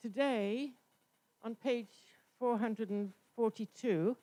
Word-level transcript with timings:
today, 0.00 0.72
on 1.42 1.54
page 1.54 1.90
442, 2.38 4.16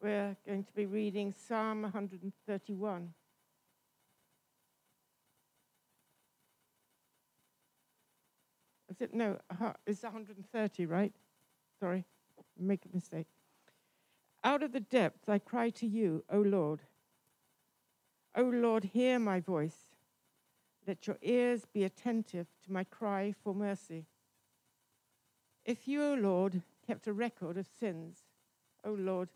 we're 0.00 0.36
going 0.46 0.64
to 0.64 0.72
be 0.72 0.86
reading 0.86 1.32
Psalm 1.32 1.82
131. 1.82 3.12
Is 8.90 9.00
it? 9.00 9.14
No, 9.14 9.38
uh, 9.60 9.72
it's 9.86 10.02
130, 10.02 10.86
right? 10.86 11.12
Sorry, 11.80 12.04
make 12.58 12.84
a 12.84 12.94
mistake. 12.94 13.26
Out 14.44 14.62
of 14.62 14.72
the 14.72 14.80
depths 14.80 15.28
I 15.28 15.38
cry 15.38 15.70
to 15.70 15.86
you, 15.86 16.24
O 16.30 16.40
Lord. 16.40 16.80
O 18.34 18.42
Lord, 18.42 18.84
hear 18.84 19.18
my 19.18 19.40
voice. 19.40 19.76
Let 20.86 21.06
your 21.06 21.18
ears 21.22 21.64
be 21.72 21.84
attentive 21.84 22.48
to 22.64 22.72
my 22.72 22.84
cry 22.84 23.34
for 23.42 23.54
mercy. 23.54 24.06
If 25.64 25.86
you, 25.86 26.02
O 26.02 26.14
Lord, 26.14 26.62
kept 26.86 27.06
a 27.06 27.12
record 27.12 27.56
of 27.56 27.68
sins, 27.78 28.24
O 28.84 28.92
Lord, 28.92 29.28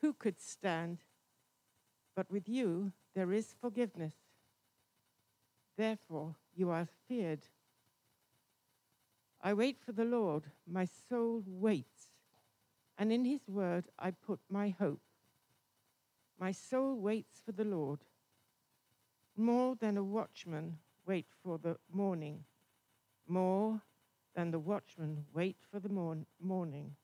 who 0.00 0.12
could 0.12 0.40
stand? 0.40 0.98
But 2.14 2.30
with 2.30 2.48
you 2.48 2.92
there 3.14 3.32
is 3.32 3.54
forgiveness. 3.60 4.14
Therefore 5.76 6.36
you 6.54 6.70
are 6.70 6.88
feared. 7.08 7.46
I 9.42 9.52
wait 9.52 9.78
for 9.84 9.92
the 9.92 10.04
Lord, 10.04 10.44
my 10.66 10.86
soul 10.86 11.42
waits, 11.46 12.12
and 12.96 13.12
in 13.12 13.24
his 13.24 13.46
word 13.46 13.84
I 13.98 14.10
put 14.10 14.40
my 14.48 14.70
hope. 14.70 15.02
My 16.40 16.52
soul 16.52 16.96
waits 16.96 17.42
for 17.44 17.52
the 17.52 17.64
Lord, 17.64 18.00
more 19.36 19.76
than 19.76 19.98
a 19.98 20.04
watchman 20.04 20.78
wait 21.06 21.26
for 21.42 21.58
the 21.58 21.76
morning, 21.92 22.44
more 23.26 23.82
than 24.34 24.50
the 24.50 24.58
watchman 24.58 25.24
wait 25.32 25.56
for 25.70 25.80
the 25.80 25.88
morn- 25.88 26.26
morning. 26.40 26.96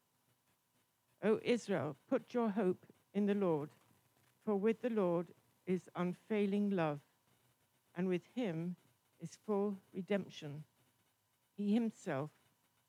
O 1.22 1.38
Israel, 1.42 1.96
put 2.08 2.34
your 2.34 2.50
hope 2.50 2.86
in 3.14 3.26
the 3.26 3.34
Lord, 3.34 3.70
for 4.44 4.56
with 4.56 4.80
the 4.80 4.90
Lord 4.90 5.28
is 5.66 5.88
unfailing 5.94 6.70
love, 6.70 7.00
and 7.94 8.08
with 8.08 8.22
him 8.34 8.76
is 9.20 9.38
full 9.46 9.76
redemption. 9.92 10.64
He 11.56 11.74
himself 11.74 12.30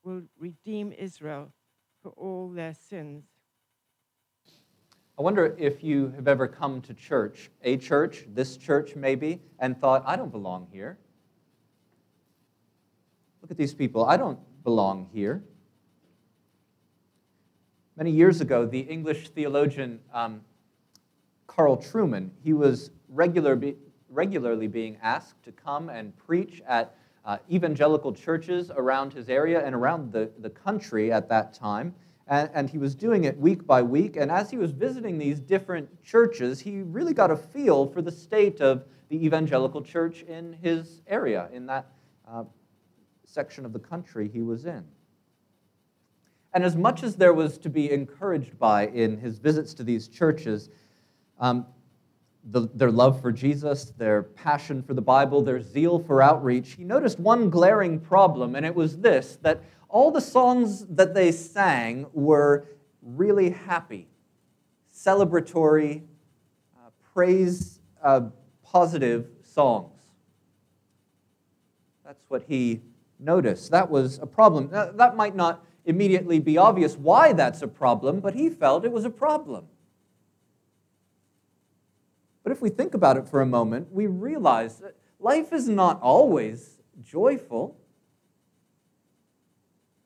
will 0.03 0.23
redeem 0.39 0.93
Israel 0.93 1.51
for 2.01 2.09
all 2.11 2.49
their 2.49 2.73
sins. 2.73 3.25
I 5.19 5.23
wonder 5.23 5.55
if 5.59 5.83
you 5.83 6.11
have 6.15 6.27
ever 6.27 6.47
come 6.47 6.81
to 6.81 6.93
church, 6.93 7.51
a 7.63 7.77
church, 7.77 8.25
this 8.33 8.57
church 8.57 8.95
maybe, 8.95 9.41
and 9.59 9.79
thought, 9.79 10.03
I 10.05 10.15
don't 10.15 10.31
belong 10.31 10.67
here. 10.71 10.97
At 13.51 13.57
these 13.57 13.73
people. 13.73 14.05
I 14.05 14.15
don't 14.15 14.39
belong 14.63 15.09
here. 15.11 15.43
Many 17.97 18.09
years 18.11 18.39
ago, 18.39 18.65
the 18.65 18.79
English 18.79 19.27
theologian 19.31 19.99
um, 20.13 20.39
Carl 21.47 21.75
Trueman, 21.75 22.29
he 22.41 22.53
was 22.53 22.91
regular 23.09 23.57
be, 23.57 23.75
regularly 24.09 24.67
being 24.67 24.97
asked 25.03 25.43
to 25.43 25.51
come 25.51 25.89
and 25.89 26.17
preach 26.17 26.61
at 26.65 26.95
uh, 27.25 27.39
evangelical 27.51 28.13
churches 28.13 28.71
around 28.73 29.11
his 29.11 29.27
area 29.27 29.65
and 29.65 29.75
around 29.75 30.13
the, 30.13 30.31
the 30.39 30.49
country 30.49 31.11
at 31.11 31.27
that 31.27 31.53
time 31.53 31.93
and, 32.27 32.49
and 32.53 32.69
he 32.69 32.77
was 32.77 32.95
doing 32.95 33.25
it 33.25 33.37
week 33.37 33.67
by 33.67 33.81
week. 33.81 34.15
And 34.15 34.31
as 34.31 34.49
he 34.49 34.55
was 34.55 34.71
visiting 34.71 35.17
these 35.17 35.41
different 35.41 35.89
churches, 36.05 36.61
he 36.61 36.83
really 36.83 37.13
got 37.13 37.29
a 37.29 37.35
feel 37.35 37.85
for 37.85 38.01
the 38.01 38.13
state 38.13 38.61
of 38.61 38.85
the 39.09 39.25
evangelical 39.25 39.81
church 39.81 40.21
in 40.21 40.53
his 40.61 41.01
area, 41.05 41.49
in 41.51 41.65
that 41.65 41.87
uh, 42.25 42.45
section 43.31 43.65
of 43.65 43.73
the 43.73 43.79
country 43.79 44.29
he 44.31 44.41
was 44.41 44.65
in. 44.65 44.83
And 46.53 46.63
as 46.65 46.75
much 46.75 47.03
as 47.03 47.15
there 47.15 47.33
was 47.33 47.57
to 47.59 47.69
be 47.69 47.91
encouraged 47.91 48.59
by 48.59 48.87
in 48.87 49.17
his 49.17 49.39
visits 49.39 49.73
to 49.75 49.83
these 49.83 50.09
churches, 50.09 50.69
um, 51.39 51.65
the, 52.43 52.67
their 52.73 52.91
love 52.91 53.21
for 53.21 53.31
Jesus, 53.31 53.93
their 53.97 54.23
passion 54.23 54.83
for 54.83 54.93
the 54.93 55.01
Bible, 55.01 55.41
their 55.41 55.61
zeal 55.61 55.99
for 55.99 56.21
outreach, 56.21 56.73
he 56.73 56.83
noticed 56.83 57.19
one 57.19 57.49
glaring 57.49 57.99
problem, 57.99 58.55
and 58.55 58.65
it 58.65 58.75
was 58.75 58.97
this 58.97 59.37
that 59.43 59.63
all 59.87 60.11
the 60.11 60.21
songs 60.21 60.85
that 60.87 61.13
they 61.13 61.31
sang 61.31 62.07
were 62.13 62.65
really 63.01 63.51
happy, 63.51 64.07
celebratory, 64.93 66.01
uh, 66.75 66.89
praise 67.13 67.79
uh, 68.03 68.21
positive 68.63 69.27
songs. 69.43 69.99
That's 72.03 72.23
what 72.27 72.43
he 72.47 72.81
noticed. 73.21 73.71
That 73.71 73.89
was 73.89 74.19
a 74.19 74.25
problem. 74.25 74.69
That 74.71 75.15
might 75.15 75.35
not 75.35 75.63
immediately 75.85 76.39
be 76.39 76.57
obvious 76.57 76.95
why 76.95 77.33
that's 77.33 77.61
a 77.61 77.67
problem, 77.67 78.19
but 78.19 78.35
he 78.35 78.49
felt 78.49 78.85
it 78.85 78.91
was 78.91 79.05
a 79.05 79.09
problem. 79.09 79.65
But 82.43 82.51
if 82.51 82.61
we 82.61 82.69
think 82.69 82.93
about 82.93 83.17
it 83.17 83.27
for 83.27 83.41
a 83.41 83.45
moment, 83.45 83.91
we 83.91 84.07
realize 84.07 84.77
that 84.79 84.95
life 85.19 85.53
is 85.53 85.69
not 85.69 86.01
always 86.01 86.79
joyful. 87.03 87.77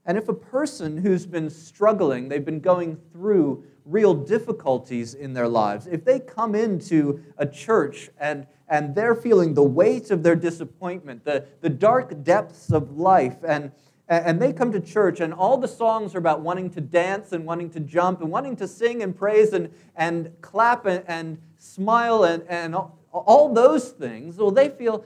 And 0.06 0.18
if 0.18 0.30
a 0.30 0.34
person 0.34 0.98
who's 0.98 1.26
been 1.26 1.50
struggling, 1.50 2.30
they've 2.30 2.46
been 2.46 2.60
going 2.60 2.98
through 3.12 3.64
real 3.86 4.14
difficulties 4.14 5.14
in 5.14 5.34
their 5.34 5.48
lives, 5.48 5.88
if 5.88 6.04
they 6.04 6.20
come 6.20 6.56
into 6.56 7.24
a 7.38 7.46
church 7.46 8.10
and, 8.20 8.48
and 8.68 8.96
they're 8.96 9.16
feeling 9.16 9.54
the 9.54 9.64
weight 9.64 10.10
of 10.10 10.24
their 10.24 10.36
disappointment, 10.36 11.24
the, 11.24 11.46
the 11.62 11.70
dark 11.70 12.24
depths 12.24 12.72
of 12.72 12.98
life, 12.98 13.38
and, 13.48 13.72
and 14.08 14.42
they 14.42 14.52
come 14.52 14.72
to 14.72 14.80
church 14.80 15.20
and 15.20 15.34
all 15.34 15.58
the 15.58 15.68
songs 15.68 16.16
are 16.16 16.18
about 16.18 16.42
wanting 16.42 16.70
to 16.72 16.82
dance 16.82 17.32
and 17.32 17.46
wanting 17.46 17.70
to 17.72 17.80
jump 17.80 18.22
and 18.22 18.32
wanting 18.32 18.56
to 18.56 18.68
sing 18.68 19.04
and 19.04 19.16
praise 19.16 19.54
and, 19.54 19.72
and 19.96 20.32
clap 20.42 20.86
and, 20.86 21.04
and 21.08 21.40
smile 21.58 22.24
and, 22.24 22.44
and 22.48 22.76
all, 22.76 23.54
those 23.54 23.92
things, 23.92 24.38
well, 24.38 24.52
they 24.52 24.70
feel, 24.70 25.06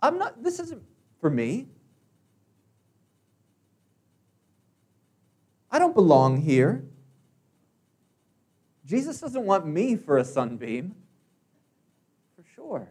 I'm 0.00 0.18
not, 0.18 0.42
this 0.42 0.58
isn't 0.60 0.82
for 1.20 1.30
me. 1.30 1.66
I 5.70 5.78
don't 5.78 5.94
belong 5.94 6.42
here. 6.42 6.84
Jesus 8.84 9.20
doesn't 9.20 9.44
want 9.44 9.66
me 9.66 9.94
for 9.94 10.18
a 10.18 10.24
sunbeam, 10.24 10.96
for 12.34 12.44
sure. 12.54 12.90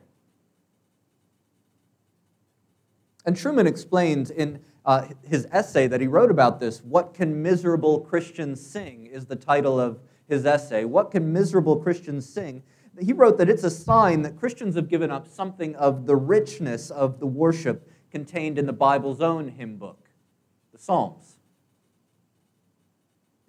And 3.26 3.36
Trueman 3.36 3.68
explains 3.68 4.32
in 4.32 4.62
uh, 4.86 5.08
his 5.28 5.46
essay 5.52 5.88
that 5.88 6.00
he 6.00 6.08
wrote 6.08 6.32
about 6.32 6.60
this, 6.60 6.82
What 6.82 7.14
Can 7.14 7.42
Miserable 7.44 8.00
Christians 8.00 8.66
Sing? 8.66 9.08
is 9.08 9.26
the 9.26 9.36
title 9.36 9.80
of 9.80 10.00
his 10.30 10.46
essay. 10.46 10.86
What 10.86 11.12
Can 11.12 11.34
Miserable 11.34 11.76
Christians 11.76 12.28
Sing? 12.28 12.64
He 13.00 13.14
wrote 13.14 13.38
that 13.38 13.50
it's 13.50 13.64
a 13.64 13.70
sign 13.70 14.22
that 14.22 14.38
Christians 14.38 14.76
have 14.76 14.88
given 14.88 15.12
up 15.12 15.28
something 15.28 15.76
of 15.76 16.06
the 16.06 16.16
richness 16.16 16.90
of 16.92 17.20
the 17.20 17.28
worship 17.28 17.92
contained 18.10 18.58
in 18.58 18.66
the 18.66 18.74
Bible's 18.74 19.22
own 19.22 19.50
hymn 19.50 19.78
book, 19.78 20.08
the 20.72 20.80
Psalms. 20.80 21.29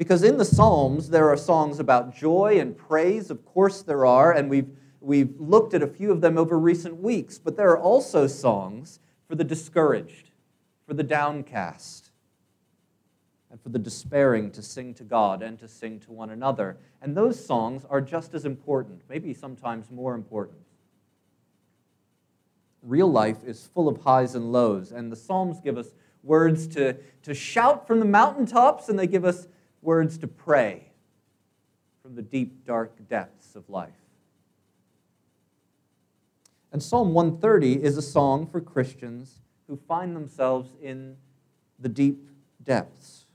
Because 0.00 0.22
in 0.22 0.38
the 0.38 0.46
Psalms, 0.46 1.10
there 1.10 1.28
are 1.28 1.36
songs 1.36 1.78
about 1.78 2.16
joy 2.16 2.58
and 2.58 2.74
praise, 2.74 3.30
of 3.30 3.44
course 3.44 3.82
there 3.82 4.06
are, 4.06 4.32
and 4.32 4.48
we've, 4.48 4.70
we've 4.98 5.38
looked 5.38 5.74
at 5.74 5.82
a 5.82 5.86
few 5.86 6.10
of 6.10 6.22
them 6.22 6.38
over 6.38 6.58
recent 6.58 7.02
weeks, 7.02 7.38
but 7.38 7.54
there 7.54 7.68
are 7.68 7.78
also 7.78 8.26
songs 8.26 8.98
for 9.28 9.34
the 9.34 9.44
discouraged, 9.44 10.30
for 10.86 10.94
the 10.94 11.02
downcast, 11.02 12.12
and 13.50 13.60
for 13.60 13.68
the 13.68 13.78
despairing 13.78 14.50
to 14.52 14.62
sing 14.62 14.94
to 14.94 15.04
God 15.04 15.42
and 15.42 15.58
to 15.58 15.68
sing 15.68 16.00
to 16.00 16.12
one 16.12 16.30
another. 16.30 16.78
And 17.02 17.14
those 17.14 17.44
songs 17.44 17.84
are 17.90 18.00
just 18.00 18.32
as 18.32 18.46
important, 18.46 19.02
maybe 19.06 19.34
sometimes 19.34 19.90
more 19.90 20.14
important. 20.14 20.60
Real 22.82 23.12
life 23.12 23.44
is 23.44 23.68
full 23.74 23.86
of 23.86 24.00
highs 24.00 24.34
and 24.34 24.50
lows, 24.50 24.92
and 24.92 25.12
the 25.12 25.16
Psalms 25.16 25.60
give 25.60 25.76
us 25.76 25.88
words 26.22 26.66
to, 26.68 26.96
to 27.22 27.34
shout 27.34 27.86
from 27.86 28.00
the 28.00 28.06
mountaintops, 28.06 28.88
and 28.88 28.98
they 28.98 29.06
give 29.06 29.26
us 29.26 29.46
words 29.82 30.18
to 30.18 30.26
pray 30.26 30.90
from 32.02 32.14
the 32.14 32.22
deep, 32.22 32.64
dark 32.64 33.08
depths 33.08 33.56
of 33.56 33.68
life. 33.68 33.90
And 36.72 36.82
Psalm 36.82 37.14
130 37.14 37.82
is 37.82 37.96
a 37.96 38.02
song 38.02 38.46
for 38.46 38.60
Christians 38.60 39.40
who 39.66 39.76
find 39.88 40.14
themselves 40.14 40.70
in 40.80 41.16
the 41.78 41.88
deep 41.88 42.28
depths. 42.62 43.26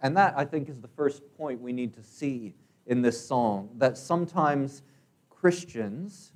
And 0.00 0.16
that, 0.16 0.34
I 0.36 0.44
think, 0.44 0.68
is 0.68 0.80
the 0.80 0.88
first 0.88 1.22
point 1.36 1.60
we 1.60 1.72
need 1.72 1.94
to 1.94 2.02
see 2.02 2.54
in 2.86 3.02
this 3.02 3.26
song 3.26 3.70
that 3.78 3.96
sometimes 3.96 4.82
Christians 5.30 6.32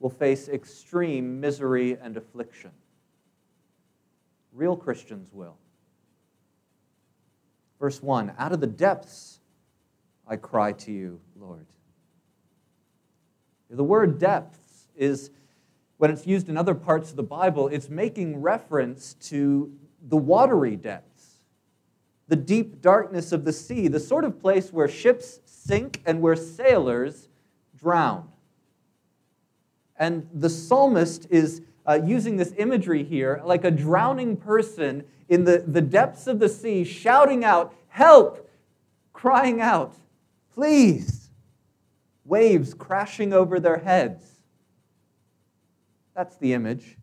will 0.00 0.10
face 0.10 0.48
extreme 0.48 1.40
misery 1.40 1.96
and 2.02 2.16
affliction. 2.16 2.70
Real 4.52 4.76
Christians 4.76 5.28
will. 5.32 5.56
Verse 7.78 8.02
1 8.02 8.34
Out 8.38 8.52
of 8.52 8.60
the 8.60 8.66
depths 8.66 9.40
I 10.26 10.36
cry 10.36 10.72
to 10.72 10.92
you, 10.92 11.20
Lord. 11.38 11.66
The 13.70 13.84
word 13.84 14.18
depths 14.18 14.88
is, 14.96 15.30
when 15.98 16.10
it's 16.10 16.26
used 16.26 16.48
in 16.48 16.56
other 16.56 16.74
parts 16.74 17.10
of 17.10 17.16
the 17.16 17.22
Bible, 17.22 17.68
it's 17.68 17.88
making 17.88 18.40
reference 18.40 19.14
to 19.14 19.72
the 20.08 20.16
watery 20.16 20.76
depths, 20.76 21.40
the 22.28 22.36
deep 22.36 22.80
darkness 22.80 23.32
of 23.32 23.44
the 23.44 23.52
sea, 23.52 23.88
the 23.88 24.00
sort 24.00 24.24
of 24.24 24.40
place 24.40 24.72
where 24.72 24.88
ships 24.88 25.40
sink 25.44 26.02
and 26.06 26.20
where 26.20 26.36
sailors 26.36 27.28
drown. 27.76 28.28
And 29.96 30.28
the 30.32 30.50
psalmist 30.50 31.26
is 31.30 31.62
uh, 31.86 32.00
using 32.04 32.36
this 32.36 32.52
imagery 32.56 33.04
here 33.04 33.42
like 33.44 33.64
a 33.64 33.70
drowning 33.70 34.36
person 34.36 35.04
in 35.28 35.44
the, 35.44 35.64
the 35.66 35.80
depths 35.80 36.26
of 36.26 36.38
the 36.38 36.48
sea, 36.48 36.84
shouting 36.84 37.44
out, 37.44 37.74
Help! 37.88 38.50
crying 39.12 39.60
out, 39.60 39.94
Please! 40.52 41.30
Waves 42.24 42.72
crashing 42.72 43.32
over 43.32 43.60
their 43.60 43.78
heads. 43.78 44.24
That's 46.14 46.36
the 46.36 46.52
image. 46.54 46.96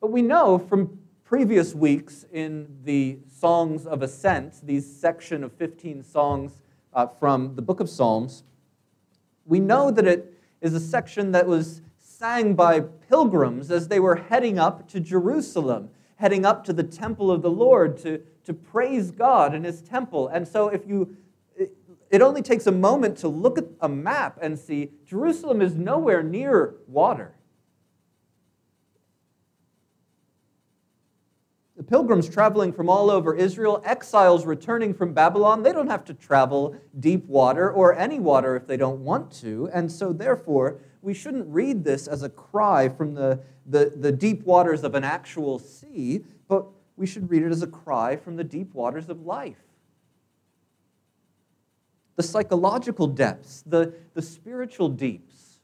But 0.00 0.10
we 0.10 0.22
know 0.22 0.58
from 0.58 0.98
previous 1.24 1.74
weeks 1.74 2.24
in 2.32 2.66
the 2.84 3.18
Songs 3.30 3.86
of 3.86 4.02
Ascent, 4.02 4.66
these 4.66 4.90
section 4.90 5.44
of 5.44 5.52
15 5.52 6.02
songs 6.02 6.58
uh, 6.92 7.06
from 7.06 7.54
the 7.54 7.62
book 7.62 7.80
of 7.80 7.88
Psalms, 7.88 8.44
we 9.44 9.60
know 9.60 9.90
that 9.90 10.06
it 10.06 10.37
is 10.60 10.74
a 10.74 10.80
section 10.80 11.32
that 11.32 11.46
was 11.46 11.82
sang 11.98 12.54
by 12.54 12.80
pilgrims 12.80 13.70
as 13.70 13.88
they 13.88 14.00
were 14.00 14.16
heading 14.16 14.58
up 14.58 14.88
to 14.88 15.00
Jerusalem, 15.00 15.90
heading 16.16 16.44
up 16.44 16.64
to 16.64 16.72
the 16.72 16.82
temple 16.82 17.30
of 17.30 17.42
the 17.42 17.50
Lord 17.50 17.96
to, 17.98 18.22
to 18.44 18.52
praise 18.52 19.10
God 19.10 19.54
in 19.54 19.64
his 19.64 19.82
temple. 19.82 20.28
And 20.28 20.46
so 20.46 20.68
if 20.68 20.86
you 20.86 21.16
it 22.10 22.22
only 22.22 22.42
takes 22.42 22.66
a 22.66 22.72
moment 22.72 23.18
to 23.18 23.28
look 23.28 23.58
at 23.58 23.66
a 23.80 23.88
map 23.88 24.38
and 24.40 24.58
see 24.58 24.90
Jerusalem 25.04 25.60
is 25.60 25.74
nowhere 25.74 26.22
near 26.22 26.76
water. 26.86 27.34
Pilgrims 31.88 32.28
traveling 32.28 32.72
from 32.72 32.88
all 32.88 33.10
over 33.10 33.34
Israel, 33.34 33.82
exiles 33.84 34.46
returning 34.46 34.94
from 34.94 35.12
Babylon, 35.14 35.62
they 35.62 35.72
don't 35.72 35.88
have 35.88 36.04
to 36.04 36.14
travel 36.14 36.76
deep 37.00 37.26
water 37.26 37.70
or 37.70 37.94
any 37.94 38.20
water 38.20 38.56
if 38.56 38.66
they 38.66 38.76
don't 38.76 39.00
want 39.00 39.32
to. 39.40 39.68
And 39.72 39.90
so, 39.90 40.12
therefore, 40.12 40.80
we 41.02 41.14
shouldn't 41.14 41.46
read 41.48 41.84
this 41.84 42.06
as 42.06 42.22
a 42.22 42.28
cry 42.28 42.88
from 42.88 43.14
the, 43.14 43.40
the, 43.66 43.92
the 43.96 44.12
deep 44.12 44.44
waters 44.44 44.84
of 44.84 44.94
an 44.94 45.04
actual 45.04 45.58
sea, 45.58 46.24
but 46.48 46.66
we 46.96 47.06
should 47.06 47.30
read 47.30 47.42
it 47.42 47.50
as 47.50 47.62
a 47.62 47.66
cry 47.66 48.16
from 48.16 48.36
the 48.36 48.44
deep 48.44 48.74
waters 48.74 49.08
of 49.08 49.22
life 49.22 49.56
the 52.18 52.22
psychological 52.24 53.06
depths, 53.06 53.62
the, 53.64 53.94
the 54.14 54.20
spiritual 54.20 54.88
deeps. 54.88 55.60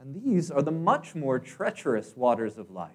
And 0.00 0.20
these 0.20 0.50
are 0.50 0.62
the 0.62 0.72
much 0.72 1.14
more 1.14 1.38
treacherous 1.38 2.16
waters 2.16 2.58
of 2.58 2.72
life. 2.72 2.90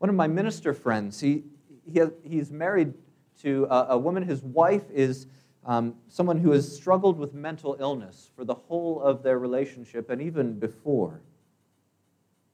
One 0.00 0.10
of 0.10 0.16
my 0.16 0.26
minister 0.26 0.74
friends, 0.74 1.20
he, 1.20 1.44
he 1.90 2.02
he's 2.24 2.50
married 2.50 2.94
to 3.42 3.68
a, 3.70 3.86
a, 3.90 3.98
woman, 3.98 4.24
his 4.24 4.42
wife 4.42 4.90
is 4.92 5.28
um, 5.64 5.94
someone 6.08 6.38
who 6.38 6.50
has 6.50 6.74
struggled 6.74 7.16
with 7.18 7.32
mental 7.32 7.76
illness 7.78 8.30
for 8.34 8.44
the 8.44 8.54
whole 8.54 9.00
of 9.00 9.22
their 9.22 9.38
relationship 9.38 10.10
and 10.10 10.20
even 10.20 10.58
before. 10.58 11.20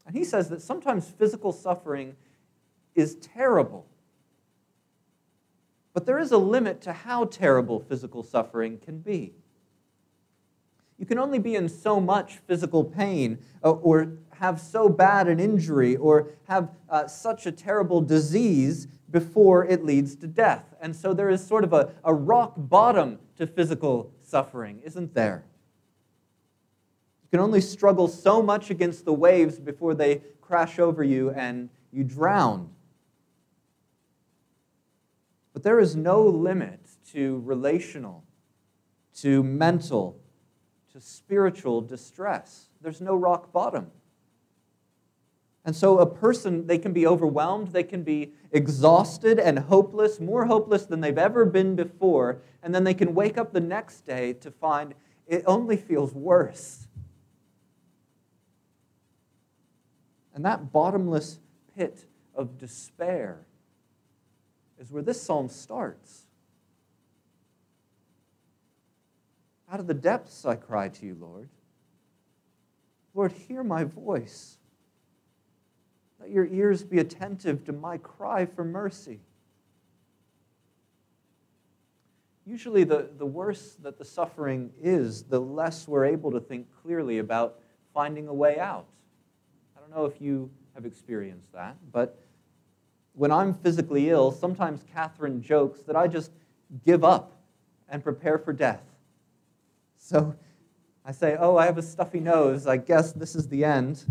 And 0.06 0.14
he 0.14 0.25
says 0.25 0.50
that 0.50 0.60
sometimes 0.60 1.08
physical 1.08 1.50
suffering 1.50 2.14
is 2.94 3.14
terrible 3.16 3.87
but 5.96 6.04
there 6.04 6.19
is 6.19 6.31
a 6.31 6.37
limit 6.37 6.82
to 6.82 6.93
how 6.93 7.25
terrible 7.25 7.81
physical 7.81 8.22
suffering 8.22 8.76
can 8.76 8.98
be. 8.98 9.32
You 10.98 11.06
can 11.06 11.19
only 11.19 11.38
be 11.38 11.56
in 11.56 11.69
so 11.69 12.00
much 12.00 12.38
physical 12.46 12.82
pain 12.82 13.38
uh, 13.62 13.70
or 13.70 14.12
have 14.38 14.60
so 14.60 14.88
bad 14.88 15.28
an 15.28 15.40
injury 15.40 15.96
or 15.96 16.31
have 16.48 16.70
uh, 16.88 17.06
such 17.06 17.46
a 17.46 17.52
terrible 17.52 18.00
disease 18.00 18.87
before 19.10 19.64
it 19.64 19.84
leads 19.84 20.16
to 20.16 20.26
death. 20.26 20.75
And 20.81 20.94
so 20.94 21.12
there 21.14 21.31
is 21.31 21.46
sort 21.46 21.64
of 21.64 21.72
a, 21.72 21.93
a 22.04 22.12
rock 22.12 22.54
bottom 22.56 23.19
to 23.37 23.46
physical 23.46 24.12
suffering, 24.22 24.81
isn't 24.84 25.14
there? 25.14 25.44
You 27.25 27.38
can 27.38 27.40
only 27.40 27.60
struggle 27.60 28.08
so 28.08 28.43
much 28.43 28.70
against 28.70 29.04
the 29.04 29.12
waves 29.12 29.58
before 29.58 29.94
they 29.94 30.22
crash 30.40 30.78
over 30.78 31.02
you 31.02 31.31
and 31.31 31.69
you 31.93 32.04
drown. 32.04 32.70
But 35.52 35.62
there 35.62 35.81
is 35.81 35.96
no 35.96 36.22
limit 36.22 36.81
to 37.12 37.40
relational, 37.44 38.25
to 39.16 39.43
mental, 39.43 40.19
to 40.96 41.02
spiritual 41.02 41.82
distress. 41.82 42.70
There's 42.81 43.02
no 43.02 43.14
rock 43.14 43.52
bottom. 43.52 43.90
And 45.62 45.76
so 45.76 45.98
a 45.98 46.06
person, 46.06 46.66
they 46.66 46.78
can 46.78 46.94
be 46.94 47.06
overwhelmed, 47.06 47.69
they 47.69 47.82
can 47.82 48.02
be 48.02 48.32
exhausted 48.50 49.38
and 49.38 49.58
hopeless, 49.58 50.20
more 50.20 50.46
hopeless 50.46 50.87
than 50.87 51.02
they've 51.02 51.19
ever 51.19 51.44
been 51.44 51.76
before, 51.76 52.40
and 52.62 52.75
then 52.75 52.84
they 52.84 52.94
can 52.94 53.14
wake 53.14 53.37
up 53.37 53.52
the 53.52 53.60
next 53.60 54.06
day 54.06 54.32
to 54.34 54.50
find 54.50 54.94
it 55.26 55.43
only 55.46 55.76
feels 55.76 56.14
worse. 56.14 56.87
And 60.34 60.46
that 60.46 60.72
bottomless 60.72 61.40
pit 61.76 62.06
of 62.34 62.56
despair 62.56 63.44
is 64.81 64.90
where 64.90 65.02
this 65.02 65.20
psalm 65.20 65.50
starts. 65.50 66.25
Out 69.70 69.80
of 69.80 69.86
the 69.86 69.94
depths 69.94 70.44
I 70.44 70.54
cry 70.54 70.88
to 70.88 71.06
you, 71.06 71.16
Lord. 71.20 71.48
Lord, 73.14 73.32
hear 73.32 73.64
my 73.64 73.84
voice. 73.84 74.58
Let 76.20 76.30
your 76.30 76.46
ears 76.46 76.84
be 76.84 76.98
attentive 76.98 77.64
to 77.64 77.72
my 77.72 77.98
cry 77.98 78.46
for 78.46 78.64
mercy. 78.64 79.20
Usually, 82.46 82.84
the, 82.84 83.10
the 83.18 83.26
worse 83.26 83.76
that 83.82 83.98
the 83.98 84.04
suffering 84.04 84.70
is, 84.80 85.24
the 85.24 85.40
less 85.40 85.88
we're 85.88 86.04
able 86.04 86.30
to 86.30 86.40
think 86.40 86.69
clearly 86.82 87.19
about 87.19 87.58
finding 87.92 88.28
a 88.28 88.34
way 88.34 88.58
out. 88.58 88.86
I 89.76 89.80
don't 89.80 89.90
know 89.90 90.04
if 90.04 90.20
you 90.20 90.50
have 90.74 90.86
experienced 90.86 91.52
that, 91.54 91.76
but 91.90 92.22
when 93.14 93.32
I'm 93.32 93.54
physically 93.54 94.10
ill, 94.10 94.30
sometimes 94.30 94.84
Catherine 94.94 95.42
jokes 95.42 95.80
that 95.82 95.96
I 95.96 96.06
just 96.06 96.30
give 96.84 97.02
up 97.02 97.32
and 97.88 98.04
prepare 98.04 98.38
for 98.38 98.52
death. 98.52 98.82
So 100.06 100.37
I 101.05 101.11
say, 101.11 101.37
Oh, 101.37 101.56
I 101.56 101.67
have 101.67 101.79
a 101.79 101.82
stuffy 101.82 102.20
nose. 102.20 102.69
I 102.69 102.76
guess 102.76 103.12
this 103.12 103.35
is 103.35 103.49
the 103.49 103.64
end. 103.64 104.05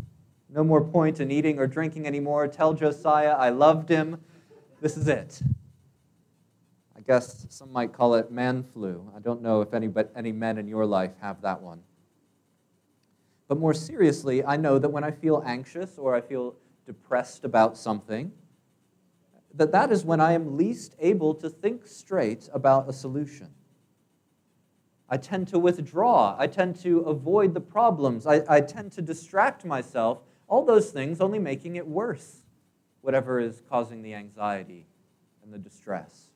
No 0.49 0.61
more 0.61 0.83
point 0.83 1.21
in 1.21 1.31
eating 1.31 1.57
or 1.57 1.67
drinking 1.67 2.05
anymore. 2.05 2.49
Tell 2.49 2.73
Josiah 2.73 3.31
I 3.31 3.47
loved 3.47 3.87
him. 3.87 4.19
This 4.81 4.97
is 4.97 5.07
it. 5.07 5.41
I 6.97 6.99
guess 6.99 7.47
some 7.49 7.71
might 7.71 7.93
call 7.93 8.15
it 8.15 8.29
man 8.29 8.61
flu. 8.61 9.09
I 9.15 9.19
don't 9.19 9.41
know 9.41 9.61
if 9.61 9.73
any, 9.73 9.87
but 9.87 10.11
any 10.17 10.33
men 10.33 10.57
in 10.57 10.67
your 10.67 10.85
life 10.85 11.13
have 11.21 11.41
that 11.43 11.61
one. 11.61 11.79
But 13.47 13.57
more 13.57 13.73
seriously, 13.73 14.43
I 14.43 14.57
know 14.57 14.77
that 14.79 14.89
when 14.89 15.05
I 15.05 15.11
feel 15.11 15.43
anxious 15.45 15.97
or 15.97 16.13
I 16.13 16.19
feel 16.19 16.55
depressed 16.85 17.45
about 17.45 17.77
something, 17.77 18.33
that 19.53 19.71
that 19.71 19.93
is 19.93 20.03
when 20.03 20.19
I 20.19 20.33
am 20.33 20.57
least 20.57 20.93
able 20.99 21.33
to 21.35 21.49
think 21.49 21.87
straight 21.87 22.49
about 22.53 22.89
a 22.89 22.93
solution. 22.93 23.54
I 25.09 25.17
tend 25.17 25.47
to 25.49 25.59
withdraw. 25.59 26.35
I 26.37 26.47
tend 26.47 26.79
to 26.81 27.01
avoid 27.01 27.53
the 27.53 27.61
problems. 27.61 28.25
I, 28.25 28.41
I 28.47 28.61
tend 28.61 28.91
to 28.93 29.01
distract 29.01 29.63
myself. 29.63 30.19
All 30.47 30.65
those 30.65 30.91
things 30.91 31.21
only 31.21 31.39
making 31.39 31.75
it 31.75 31.87
worse, 31.87 32.43
whatever 33.01 33.39
is 33.39 33.61
causing 33.69 34.01
the 34.01 34.13
anxiety 34.15 34.87
and 35.43 35.53
the 35.53 35.57
distress. 35.57 36.29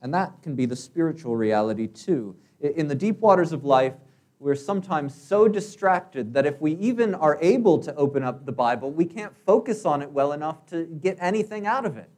And 0.00 0.12
that 0.14 0.42
can 0.42 0.54
be 0.54 0.66
the 0.66 0.76
spiritual 0.76 1.36
reality 1.36 1.86
too. 1.86 2.36
In 2.60 2.88
the 2.88 2.94
deep 2.94 3.20
waters 3.20 3.52
of 3.52 3.64
life, 3.64 3.94
we're 4.38 4.54
sometimes 4.54 5.14
so 5.14 5.48
distracted 5.48 6.34
that 6.34 6.46
if 6.46 6.60
we 6.60 6.72
even 6.74 7.14
are 7.14 7.38
able 7.40 7.78
to 7.78 7.94
open 7.96 8.22
up 8.22 8.46
the 8.46 8.52
Bible, 8.52 8.92
we 8.92 9.04
can't 9.04 9.36
focus 9.44 9.84
on 9.84 10.00
it 10.02 10.12
well 10.12 10.32
enough 10.32 10.64
to 10.66 10.84
get 10.84 11.18
anything 11.20 11.66
out 11.66 11.84
of 11.84 11.96
it. 11.96 12.08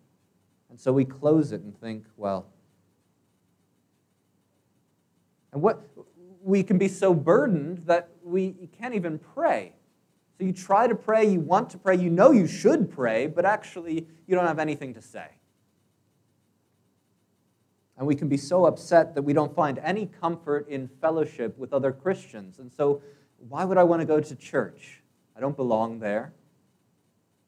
And 0.68 0.78
so 0.78 0.92
we 0.92 1.04
close 1.04 1.52
it 1.52 1.62
and 1.62 1.78
think, 1.80 2.04
well, 2.16 2.46
and 5.52 5.62
what 5.62 5.88
we 6.42 6.62
can 6.62 6.78
be 6.78 6.88
so 6.88 7.12
burdened 7.12 7.78
that 7.86 8.10
we 8.22 8.52
can't 8.78 8.94
even 8.94 9.18
pray. 9.18 9.74
So 10.38 10.44
you 10.44 10.52
try 10.52 10.86
to 10.86 10.94
pray, 10.94 11.26
you 11.26 11.40
want 11.40 11.70
to 11.70 11.78
pray, 11.78 11.96
you 11.96 12.08
know 12.08 12.30
you 12.30 12.46
should 12.46 12.90
pray, 12.90 13.26
but 13.26 13.44
actually 13.44 14.06
you 14.26 14.34
don't 14.34 14.46
have 14.46 14.58
anything 14.58 14.94
to 14.94 15.02
say. 15.02 15.26
And 17.98 18.06
we 18.06 18.14
can 18.14 18.28
be 18.28 18.38
so 18.38 18.64
upset 18.64 19.14
that 19.14 19.22
we 19.22 19.34
don't 19.34 19.54
find 19.54 19.78
any 19.80 20.06
comfort 20.06 20.66
in 20.68 20.88
fellowship 21.02 21.58
with 21.58 21.74
other 21.74 21.92
Christians. 21.92 22.58
And 22.58 22.72
so, 22.72 23.02
why 23.48 23.64
would 23.64 23.76
I 23.76 23.84
want 23.84 24.00
to 24.00 24.06
go 24.06 24.20
to 24.20 24.36
church? 24.36 25.02
I 25.36 25.40
don't 25.40 25.56
belong 25.56 25.98
there. 25.98 26.32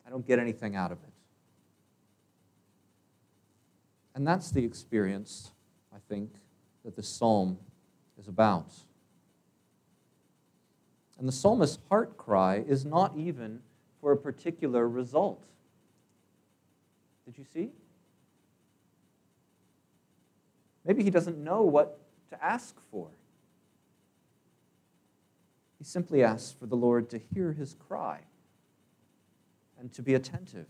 I 0.06 0.10
don't 0.10 0.26
get 0.26 0.38
anything 0.38 0.76
out 0.76 0.92
of 0.92 0.98
it. 0.98 1.12
And 4.14 4.26
that's 4.26 4.50
the 4.50 4.62
experience 4.62 5.52
I 5.94 5.98
think, 6.08 6.30
that 6.84 6.96
the 6.96 7.02
psalm 7.02 7.58
is 8.22 8.28
about. 8.28 8.72
And 11.18 11.28
the 11.28 11.32
psalmist's 11.32 11.78
heart 11.88 12.16
cry 12.16 12.64
is 12.66 12.84
not 12.84 13.16
even 13.16 13.60
for 14.00 14.12
a 14.12 14.16
particular 14.16 14.88
result. 14.88 15.44
Did 17.26 17.38
you 17.38 17.44
see? 17.52 17.70
Maybe 20.84 21.02
he 21.04 21.10
doesn't 21.10 21.38
know 21.38 21.62
what 21.62 21.98
to 22.30 22.44
ask 22.44 22.76
for. 22.90 23.08
He 25.78 25.84
simply 25.84 26.22
asks 26.22 26.52
for 26.52 26.66
the 26.66 26.76
Lord 26.76 27.10
to 27.10 27.20
hear 27.34 27.52
his 27.52 27.74
cry 27.74 28.20
and 29.78 29.92
to 29.94 30.02
be 30.02 30.14
attentive. 30.14 30.66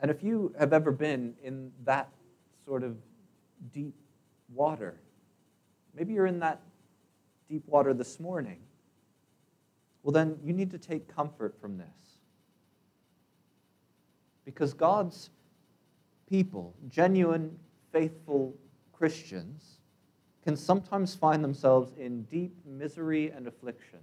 And 0.00 0.10
if 0.10 0.22
you 0.22 0.54
have 0.58 0.72
ever 0.72 0.90
been 0.90 1.34
in 1.42 1.70
that 1.84 2.08
sort 2.64 2.82
of 2.82 2.96
deep 3.72 3.94
water, 4.54 4.94
maybe 5.94 6.12
you're 6.12 6.26
in 6.26 6.40
that 6.40 6.60
deep 7.48 7.62
water 7.66 7.92
this 7.92 8.18
morning, 8.18 8.58
well, 10.02 10.12
then 10.12 10.38
you 10.42 10.52
need 10.52 10.70
to 10.70 10.78
take 10.78 11.14
comfort 11.14 11.54
from 11.60 11.78
this. 11.78 11.86
Because 14.44 14.74
God's 14.74 15.30
people, 16.28 16.74
genuine, 16.88 17.56
faithful 17.92 18.54
Christians, 18.92 19.78
can 20.44 20.56
sometimes 20.56 21.14
find 21.14 21.44
themselves 21.44 21.92
in 21.96 22.22
deep 22.24 22.52
misery 22.66 23.30
and 23.30 23.46
affliction. 23.46 24.00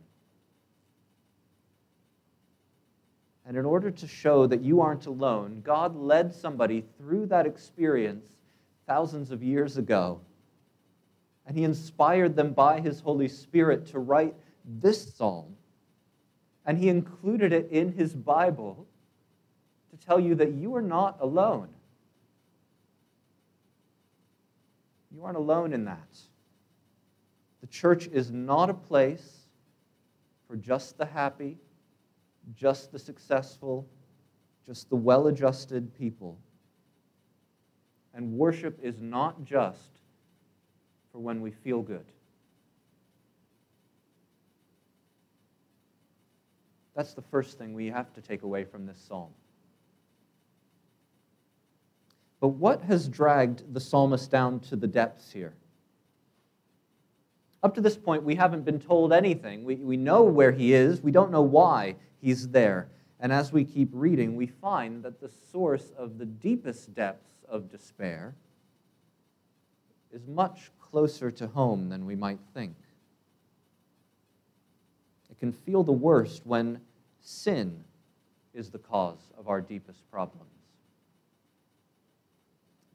And 3.45 3.57
in 3.57 3.65
order 3.65 3.89
to 3.89 4.07
show 4.07 4.45
that 4.47 4.61
you 4.61 4.79
aren't 4.79 5.07
alone, 5.07 5.61
God 5.65 5.95
led 5.95 6.33
somebody 6.33 6.85
through 6.97 7.25
that 7.25 7.47
experience 7.47 8.37
thousands 8.87 9.31
of 9.31 9.41
years 9.41 9.77
ago. 9.77 10.21
And 11.49 11.57
He 11.57 11.63
inspired 11.63 12.35
them 12.35 12.53
by 12.53 12.79
His 12.79 12.99
Holy 12.99 13.27
Spirit 13.27 13.87
to 13.87 13.97
write 13.97 14.35
this 14.63 15.15
psalm. 15.15 15.55
And 16.67 16.77
He 16.77 16.89
included 16.89 17.51
it 17.51 17.69
in 17.71 17.91
His 17.91 18.13
Bible 18.13 18.85
to 19.89 20.05
tell 20.05 20.19
you 20.19 20.35
that 20.35 20.53
you 20.53 20.75
are 20.75 20.81
not 20.83 21.17
alone. 21.19 21.69
You 25.11 25.25
aren't 25.25 25.37
alone 25.37 25.73
in 25.73 25.85
that. 25.85 26.19
The 27.61 27.67
church 27.67 28.05
is 28.13 28.29
not 28.29 28.69
a 28.69 28.75
place 28.75 29.47
for 30.47 30.55
just 30.55 30.99
the 30.99 31.05
happy, 31.05 31.57
just 32.55 32.91
the 32.91 32.99
successful, 32.99 33.87
just 34.67 34.87
the 34.91 34.95
well 34.95 35.25
adjusted 35.25 35.97
people. 35.97 36.37
And 38.13 38.33
worship 38.33 38.79
is 38.83 39.01
not 39.01 39.43
just 39.43 39.98
for 41.11 41.19
when 41.19 41.41
we 41.41 41.51
feel 41.51 41.81
good. 41.81 42.05
That's 46.95 47.13
the 47.13 47.21
first 47.21 47.57
thing 47.57 47.73
we 47.73 47.87
have 47.87 48.13
to 48.13 48.21
take 48.21 48.43
away 48.43 48.65
from 48.65 48.85
this 48.85 48.99
psalm. 49.07 49.29
But 52.41 52.49
what 52.49 52.81
has 52.83 53.07
dragged 53.07 53.73
the 53.73 53.79
psalmist 53.79 54.31
down 54.31 54.59
to 54.61 54.75
the 54.75 54.87
depths 54.87 55.31
here? 55.31 55.53
Up 57.61 57.75
to 57.75 57.81
this 57.81 57.97
point, 57.97 58.23
we 58.23 58.35
haven't 58.35 58.63
been 58.63 58.79
told 58.79 59.11
anything. 59.11 59.65
We, 59.65 59.75
we 59.75 59.97
know 59.97 60.23
where 60.23 60.51
he 60.51 60.73
is, 60.73 61.01
we 61.01 61.11
don't 61.11 61.31
know 61.31 61.41
why 61.41 61.95
he's 62.21 62.49
there. 62.49 62.89
And 63.19 63.33
as 63.33 63.51
we 63.51 63.65
keep 63.65 63.89
reading, 63.91 64.35
we 64.35 64.47
find 64.47 65.03
that 65.03 65.19
the 65.19 65.29
source 65.51 65.91
of 65.97 66.17
the 66.17 66.25
deepest 66.25 66.93
depths 66.93 67.43
of 67.49 67.69
despair 67.69 68.35
is 70.13 70.25
much 70.25 70.71
closer 70.91 71.31
to 71.31 71.47
home 71.47 71.89
than 71.89 72.05
we 72.05 72.15
might 72.15 72.39
think. 72.53 72.75
It 75.29 75.39
can 75.39 75.51
feel 75.51 75.83
the 75.83 75.91
worst 75.91 76.41
when 76.45 76.81
sin 77.21 77.83
is 78.53 78.69
the 78.69 78.79
cause 78.79 79.31
of 79.37 79.47
our 79.47 79.61
deepest 79.61 80.09
problems. 80.11 80.51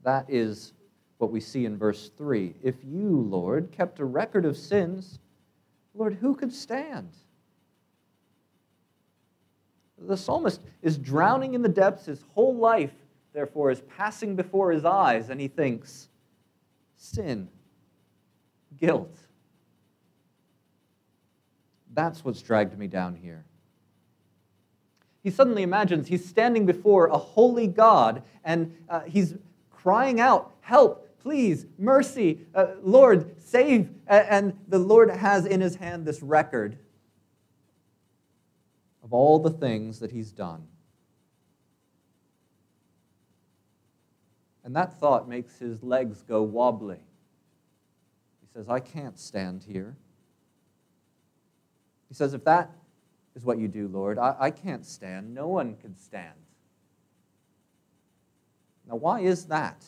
That 0.02 0.26
is 0.28 0.72
what 1.18 1.30
we 1.30 1.40
see 1.40 1.64
in 1.64 1.78
verse 1.78 2.10
3. 2.18 2.54
If 2.62 2.74
you, 2.84 3.08
Lord, 3.08 3.70
kept 3.72 4.00
a 4.00 4.04
record 4.04 4.44
of 4.44 4.56
sins, 4.56 5.18
Lord, 5.94 6.14
who 6.14 6.34
could 6.34 6.52
stand? 6.52 7.10
The 9.98 10.16
psalmist 10.16 10.60
is 10.82 10.98
drowning 10.98 11.54
in 11.54 11.62
the 11.62 11.68
depths. 11.68 12.06
His 12.06 12.22
whole 12.34 12.56
life, 12.56 12.92
therefore, 13.32 13.70
is 13.70 13.80
passing 13.96 14.36
before 14.36 14.72
his 14.72 14.84
eyes, 14.84 15.30
and 15.30 15.40
he 15.40 15.48
thinks, 15.48 16.08
sin, 16.96 17.48
guilt. 18.78 19.16
That's 21.92 22.24
what's 22.24 22.42
dragged 22.42 22.76
me 22.78 22.86
down 22.86 23.14
here. 23.14 23.44
He 25.22 25.30
suddenly 25.30 25.62
imagines 25.62 26.08
he's 26.08 26.28
standing 26.28 26.66
before 26.66 27.06
a 27.06 27.16
holy 27.16 27.66
God, 27.66 28.22
and 28.44 28.76
uh, 28.88 29.00
he's 29.00 29.34
crying 29.70 30.20
out, 30.20 30.52
Help, 30.60 31.18
please, 31.20 31.66
mercy, 31.78 32.40
uh, 32.54 32.66
Lord, 32.82 33.40
save. 33.40 33.90
And 34.06 34.58
the 34.68 34.78
Lord 34.78 35.10
has 35.10 35.46
in 35.46 35.60
his 35.60 35.76
hand 35.76 36.04
this 36.04 36.22
record 36.22 36.78
of 39.02 39.12
all 39.12 39.38
the 39.38 39.50
things 39.50 40.00
that 40.00 40.10
he's 40.10 40.32
done. 40.32 40.66
And 44.64 44.74
that 44.76 44.98
thought 44.98 45.28
makes 45.28 45.58
his 45.58 45.82
legs 45.82 46.22
go 46.22 46.42
wobbly. 46.42 47.00
Says, 48.54 48.68
I 48.68 48.78
can't 48.78 49.18
stand 49.18 49.64
here. 49.64 49.96
He 52.08 52.14
says, 52.14 52.34
If 52.34 52.44
that 52.44 52.70
is 53.34 53.44
what 53.44 53.58
you 53.58 53.66
do, 53.66 53.88
Lord, 53.88 54.16
I, 54.18 54.36
I 54.38 54.50
can't 54.50 54.86
stand. 54.86 55.34
No 55.34 55.48
one 55.48 55.74
can 55.76 55.96
stand. 55.96 56.34
Now, 58.88 58.96
why 58.96 59.20
is 59.20 59.46
that? 59.46 59.84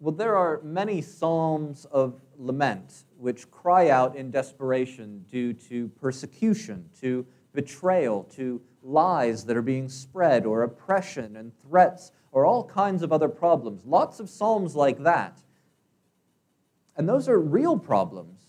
Well, 0.00 0.14
there 0.14 0.36
are 0.36 0.60
many 0.62 1.02
psalms 1.02 1.84
of 1.86 2.22
lament 2.38 3.04
which 3.18 3.50
cry 3.50 3.90
out 3.90 4.16
in 4.16 4.30
desperation 4.30 5.26
due 5.30 5.52
to 5.52 5.88
persecution, 6.00 6.88
to 7.00 7.26
betrayal, 7.52 8.22
to 8.36 8.62
lies 8.82 9.44
that 9.44 9.56
are 9.56 9.62
being 9.62 9.88
spread, 9.88 10.46
or 10.46 10.62
oppression 10.62 11.36
and 11.36 11.52
threats, 11.60 12.12
or 12.30 12.46
all 12.46 12.64
kinds 12.64 13.02
of 13.02 13.12
other 13.12 13.28
problems. 13.28 13.84
Lots 13.84 14.20
of 14.20 14.30
psalms 14.30 14.76
like 14.76 15.02
that. 15.02 15.40
And 16.98 17.08
those 17.08 17.28
are 17.28 17.38
real 17.38 17.78
problems. 17.78 18.40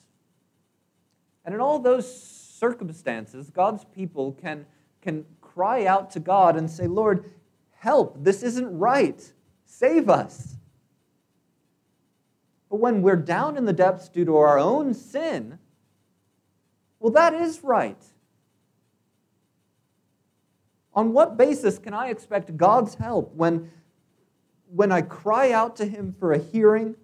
And 1.45 1.53
in 1.53 1.61
all 1.61 1.79
those 1.79 2.11
circumstances, 2.21 3.51
God's 3.51 3.85
people 3.85 4.33
can, 4.33 4.65
can 5.01 5.25
cry 5.39 5.85
out 5.85 6.11
to 6.11 6.19
God 6.19 6.57
and 6.57 6.69
say, 6.69 6.87
Lord, 6.87 7.31
help, 7.75 8.23
this 8.23 8.41
isn't 8.41 8.77
right. 8.77 9.31
Save 9.65 10.09
us. 10.09 10.55
But 12.69 12.77
when 12.77 13.03
we're 13.03 13.15
down 13.15 13.55
in 13.55 13.65
the 13.65 13.73
depths 13.73 14.09
due 14.09 14.25
to 14.25 14.35
our 14.37 14.59
own 14.59 14.93
sin, 14.93 15.59
well, 16.99 17.13
that 17.13 17.33
is 17.33 17.63
right. 17.63 18.03
On 20.93 21.13
what 21.13 21.37
basis 21.37 21.77
can 21.77 21.93
I 21.93 22.09
expect 22.09 22.57
God's 22.57 22.95
help 22.95 23.33
when, 23.35 23.71
when 24.73 24.91
I 24.91 25.01
cry 25.01 25.51
out 25.51 25.75
to 25.77 25.85
Him 25.85 26.15
for 26.19 26.33
a 26.33 26.39
hearing? 26.39 26.95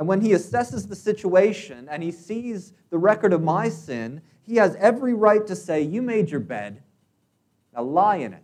And 0.00 0.08
when 0.08 0.22
He 0.22 0.30
assesses 0.30 0.88
the 0.88 0.96
situation 0.96 1.86
and 1.90 2.02
He 2.02 2.10
sees 2.10 2.72
the 2.88 2.96
record 2.98 3.34
of 3.34 3.42
my 3.42 3.68
sin, 3.68 4.22
He 4.40 4.56
has 4.56 4.74
every 4.76 5.12
right 5.12 5.46
to 5.46 5.54
say, 5.54 5.82
You 5.82 6.00
made 6.00 6.30
your 6.30 6.40
bed, 6.40 6.82
now 7.74 7.82
lie 7.82 8.16
in 8.16 8.32
it. 8.32 8.42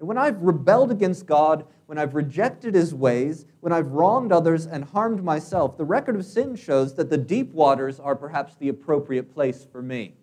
And 0.00 0.08
when 0.08 0.18
I've 0.18 0.42
rebelled 0.42 0.90
against 0.90 1.26
God, 1.26 1.64
when 1.86 1.96
I've 1.96 2.14
rejected 2.14 2.74
his 2.74 2.94
ways, 2.94 3.46
when 3.60 3.72
I've 3.72 3.92
wronged 3.92 4.32
others 4.32 4.66
and 4.66 4.84
harmed 4.84 5.22
myself, 5.22 5.76
the 5.76 5.84
record 5.84 6.16
of 6.16 6.24
sin 6.24 6.56
shows 6.56 6.94
that 6.94 7.10
the 7.10 7.18
deep 7.18 7.52
waters 7.52 8.00
are 8.00 8.16
perhaps 8.16 8.56
the 8.56 8.68
appropriate 8.68 9.32
place 9.32 9.66
for 9.70 9.82
me, 9.82 10.14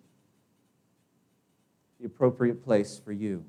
the 2.00 2.06
appropriate 2.06 2.62
place 2.64 3.00
for 3.02 3.12
you. 3.12 3.44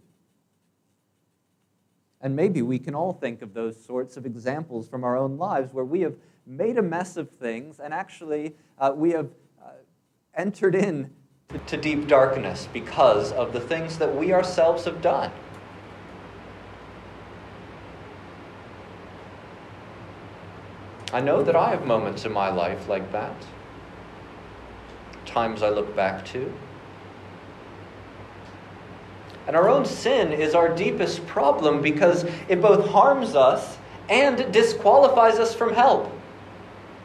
And 2.22 2.36
maybe 2.36 2.62
we 2.62 2.80
can 2.80 2.96
all 2.96 3.14
think 3.14 3.42
of 3.42 3.54
those 3.54 3.82
sorts 3.82 4.18
of 4.18 4.26
examples 4.26 4.88
from 4.88 5.04
our 5.04 5.16
own 5.16 5.38
lives 5.38 5.74
where 5.74 5.86
we 5.86 6.02
have 6.02 6.16
made 6.46 6.78
a 6.78 6.82
mess 6.82 7.16
of 7.16 7.30
things 7.30 7.80
and 7.80 7.94
actually 7.94 8.56
uh, 8.78 8.92
we 8.96 9.12
have 9.12 9.30
uh, 9.64 9.70
entered 10.34 10.76
in 10.76 11.12
to 11.68 11.78
deep 11.78 12.08
darkness 12.08 12.68
because 12.72 13.32
of 13.32 13.54
the 13.54 13.60
things 13.60 13.98
that 13.98 14.16
we 14.16 14.34
ourselves 14.34 14.86
have 14.86 15.02
done. 15.02 15.32
I 21.12 21.22
know 21.22 21.42
that 21.42 21.56
I 21.56 21.72
have 21.72 21.86
moments 21.86 22.26
in 22.26 22.32
my 22.32 22.50
life 22.50 22.88
like 22.88 23.12
that, 23.12 23.34
times 25.26 25.64
I 25.64 25.70
look 25.70 25.96
back 25.96 26.26
to. 26.28 26.52
And 29.50 29.58
our 29.58 29.68
own 29.68 29.84
sin 29.84 30.32
is 30.32 30.54
our 30.54 30.70
deepest 30.70 31.26
problem 31.26 31.82
because 31.82 32.24
it 32.50 32.62
both 32.62 32.88
harms 32.88 33.34
us 33.36 33.80
and 34.08 34.54
disqualifies 34.54 35.40
us 35.40 35.56
from 35.56 35.74
help. 35.74 36.14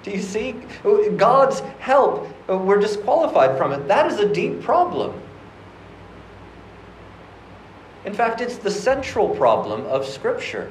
Do 0.02 0.10
you 0.10 0.20
see? 0.20 0.52
God's 1.16 1.60
help, 1.78 2.28
we're 2.46 2.80
disqualified 2.80 3.56
from 3.56 3.72
it. 3.72 3.88
That 3.88 4.12
is 4.12 4.18
a 4.18 4.30
deep 4.30 4.60
problem. 4.60 5.18
In 8.04 8.12
fact, 8.12 8.42
it's 8.42 8.58
the 8.58 8.70
central 8.70 9.30
problem 9.30 9.86
of 9.86 10.04
Scripture. 10.04 10.70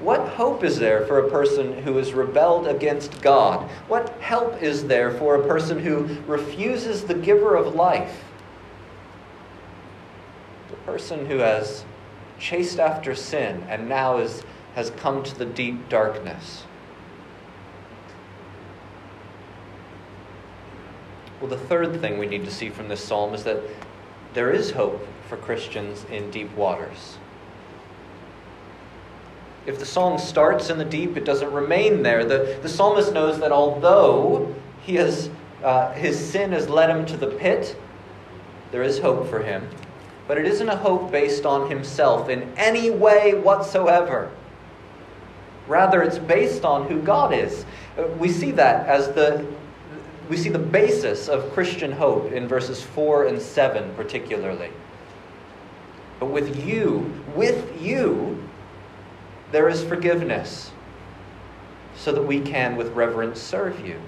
What 0.00 0.26
hope 0.28 0.64
is 0.64 0.78
there 0.78 1.06
for 1.06 1.18
a 1.18 1.30
person 1.30 1.82
who 1.82 1.98
has 1.98 2.14
rebelled 2.14 2.68
against 2.68 3.20
God? 3.20 3.68
What 3.86 4.08
help 4.22 4.62
is 4.62 4.86
there 4.86 5.10
for 5.10 5.34
a 5.34 5.46
person 5.46 5.78
who 5.78 6.04
refuses 6.26 7.04
the 7.04 7.12
giver 7.12 7.54
of 7.54 7.74
life? 7.74 8.24
Person 10.84 11.26
who 11.26 11.38
has 11.38 11.84
chased 12.38 12.80
after 12.80 13.14
sin 13.14 13.64
and 13.68 13.88
now 13.88 14.18
is, 14.18 14.42
has 14.74 14.90
come 14.90 15.22
to 15.22 15.38
the 15.38 15.44
deep 15.44 15.88
darkness. 15.88 16.64
Well, 21.40 21.50
the 21.50 21.58
third 21.58 22.00
thing 22.00 22.18
we 22.18 22.26
need 22.26 22.44
to 22.44 22.50
see 22.50 22.68
from 22.68 22.88
this 22.88 23.02
psalm 23.02 23.34
is 23.34 23.44
that 23.44 23.58
there 24.34 24.50
is 24.50 24.70
hope 24.70 25.06
for 25.28 25.36
Christians 25.36 26.04
in 26.10 26.30
deep 26.30 26.54
waters. 26.56 27.18
If 29.66 29.78
the 29.78 29.86
song 29.86 30.18
starts 30.18 30.70
in 30.70 30.78
the 30.78 30.84
deep, 30.84 31.16
it 31.16 31.24
doesn't 31.24 31.52
remain 31.52 32.02
there. 32.02 32.24
The, 32.24 32.58
the 32.62 32.68
psalmist 32.68 33.12
knows 33.12 33.38
that 33.40 33.52
although 33.52 34.54
he 34.80 34.96
has, 34.96 35.30
uh, 35.62 35.92
his 35.92 36.18
sin 36.18 36.52
has 36.52 36.68
led 36.68 36.90
him 36.90 37.06
to 37.06 37.16
the 37.16 37.28
pit, 37.28 37.76
there 38.72 38.82
is 38.82 38.98
hope 38.98 39.28
for 39.28 39.40
him. 39.40 39.68
But 40.32 40.38
it 40.38 40.46
isn't 40.46 40.68
a 40.70 40.76
hope 40.76 41.12
based 41.12 41.44
on 41.44 41.68
himself 41.68 42.30
in 42.30 42.54
any 42.56 42.88
way 42.88 43.34
whatsoever. 43.34 44.30
Rather, 45.68 46.02
it's 46.02 46.18
based 46.18 46.64
on 46.64 46.88
who 46.88 47.02
God 47.02 47.34
is. 47.34 47.66
Uh, 47.98 48.04
we 48.18 48.30
see 48.30 48.50
that 48.52 48.86
as 48.86 49.08
the 49.08 49.44
we 50.30 50.38
see 50.38 50.48
the 50.48 50.58
basis 50.58 51.28
of 51.28 51.52
Christian 51.52 51.92
hope 51.92 52.32
in 52.32 52.48
verses 52.48 52.82
4 52.82 53.26
and 53.26 53.42
7 53.42 53.94
particularly. 53.94 54.70
But 56.18 56.30
with 56.30 56.64
you, 56.64 57.12
with 57.36 57.78
you, 57.78 58.42
there 59.50 59.68
is 59.68 59.84
forgiveness, 59.84 60.70
so 61.94 62.10
that 62.10 62.22
we 62.22 62.40
can 62.40 62.76
with 62.76 62.88
reverence 62.94 63.38
serve 63.38 63.86
you. 63.86 64.00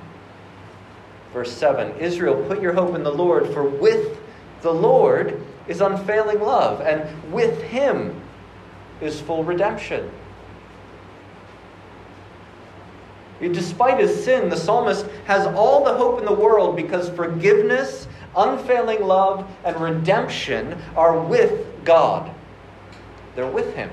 Verse 1.34 1.52
7 1.52 1.98
Israel, 1.98 2.42
put 2.48 2.62
your 2.62 2.72
hope 2.72 2.94
in 2.94 3.02
the 3.02 3.12
Lord, 3.12 3.52
for 3.52 3.64
with 3.64 4.18
the 4.62 4.72
Lord 4.72 5.38
is 5.68 5.80
unfailing 5.80 6.40
love, 6.40 6.80
and 6.80 7.32
with 7.32 7.62
him 7.62 8.20
is 9.00 9.20
full 9.20 9.44
redemption. 9.44 10.10
Despite 13.40 13.98
his 13.98 14.24
sin, 14.24 14.48
the 14.48 14.56
psalmist 14.56 15.06
has 15.26 15.46
all 15.48 15.84
the 15.84 15.94
hope 15.94 16.18
in 16.18 16.24
the 16.24 16.32
world 16.32 16.76
because 16.76 17.10
forgiveness, 17.10 18.06
unfailing 18.36 19.02
love, 19.02 19.50
and 19.64 19.76
redemption 19.80 20.80
are 20.96 21.18
with 21.18 21.84
God. 21.84 22.32
They're 23.34 23.46
with 23.46 23.74
him. 23.74 23.90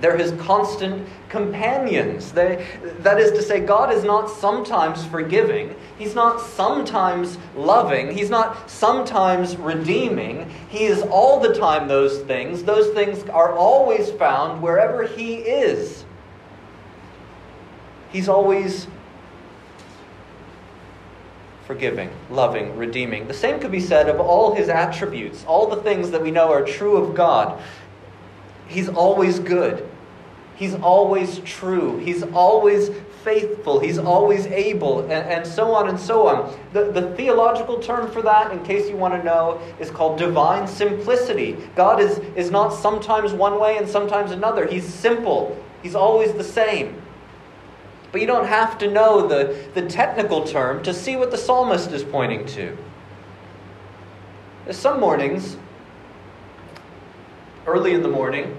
They're 0.00 0.16
his 0.16 0.32
constant 0.40 1.06
companions. 1.28 2.32
They, 2.32 2.66
that 3.00 3.18
is 3.18 3.32
to 3.32 3.42
say, 3.42 3.60
God 3.60 3.92
is 3.92 4.02
not 4.02 4.30
sometimes 4.30 5.04
forgiving. 5.06 5.74
He's 5.98 6.14
not 6.14 6.40
sometimes 6.40 7.36
loving. 7.54 8.10
He's 8.10 8.30
not 8.30 8.70
sometimes 8.70 9.56
redeeming. 9.56 10.50
He 10.68 10.84
is 10.84 11.02
all 11.02 11.38
the 11.40 11.54
time 11.54 11.86
those 11.86 12.20
things. 12.20 12.64
Those 12.64 12.94
things 12.94 13.28
are 13.28 13.52
always 13.52 14.10
found 14.10 14.62
wherever 14.62 15.06
he 15.06 15.36
is. 15.36 16.04
He's 18.10 18.28
always 18.28 18.86
forgiving, 21.66 22.10
loving, 22.30 22.76
redeeming. 22.76 23.28
The 23.28 23.34
same 23.34 23.60
could 23.60 23.70
be 23.70 23.80
said 23.80 24.08
of 24.08 24.18
all 24.18 24.54
his 24.54 24.68
attributes, 24.68 25.44
all 25.44 25.68
the 25.68 25.80
things 25.82 26.10
that 26.10 26.20
we 26.20 26.32
know 26.32 26.50
are 26.50 26.64
true 26.64 26.96
of 26.96 27.14
God. 27.14 27.62
He's 28.66 28.88
always 28.88 29.38
good. 29.38 29.88
He's 30.60 30.74
always 30.74 31.38
true. 31.38 31.96
He's 32.00 32.22
always 32.22 32.90
faithful. 33.24 33.80
He's 33.80 33.96
always 33.96 34.44
able, 34.44 35.00
and, 35.00 35.12
and 35.12 35.46
so 35.46 35.72
on 35.72 35.88
and 35.88 35.98
so 35.98 36.26
on. 36.28 36.54
The, 36.74 36.92
the 36.92 37.16
theological 37.16 37.78
term 37.80 38.10
for 38.10 38.20
that, 38.20 38.52
in 38.52 38.62
case 38.62 38.86
you 38.86 38.94
want 38.94 39.14
to 39.14 39.22
know, 39.22 39.58
is 39.78 39.90
called 39.90 40.18
divine 40.18 40.68
simplicity. 40.68 41.56
God 41.76 41.98
is, 41.98 42.18
is 42.36 42.50
not 42.50 42.74
sometimes 42.74 43.32
one 43.32 43.58
way 43.58 43.78
and 43.78 43.88
sometimes 43.88 44.32
another. 44.32 44.66
He's 44.66 44.84
simple, 44.84 45.56
He's 45.82 45.94
always 45.94 46.34
the 46.34 46.44
same. 46.44 47.00
But 48.12 48.20
you 48.20 48.26
don't 48.26 48.46
have 48.46 48.76
to 48.80 48.90
know 48.90 49.26
the, 49.26 49.66
the 49.72 49.88
technical 49.88 50.44
term 50.44 50.82
to 50.82 50.92
see 50.92 51.16
what 51.16 51.30
the 51.30 51.38
psalmist 51.38 51.90
is 51.92 52.04
pointing 52.04 52.44
to. 52.48 52.76
Some 54.72 55.00
mornings, 55.00 55.56
early 57.66 57.94
in 57.94 58.02
the 58.02 58.10
morning, 58.10 58.58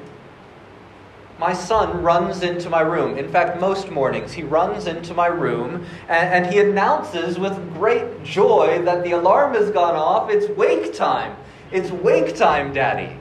my 1.41 1.53
son 1.53 2.03
runs 2.03 2.43
into 2.43 2.69
my 2.69 2.81
room. 2.81 3.17
In 3.17 3.27
fact, 3.27 3.59
most 3.59 3.89
mornings, 3.89 4.31
he 4.31 4.43
runs 4.43 4.85
into 4.85 5.15
my 5.15 5.25
room 5.25 5.83
and, 6.07 6.45
and, 6.45 6.53
he 6.53 6.59
announces 6.59 7.39
with 7.39 7.73
great 7.73 8.23
joy 8.23 8.79
that 8.85 9.03
the 9.03 9.13
alarm 9.13 9.55
has 9.55 9.71
gone 9.71 9.95
off. 9.95 10.29
It's 10.29 10.47
wake 10.55 10.93
time. 10.93 11.35
It's 11.71 11.89
wake 11.89 12.35
time, 12.35 12.73
Daddy. 12.73 13.17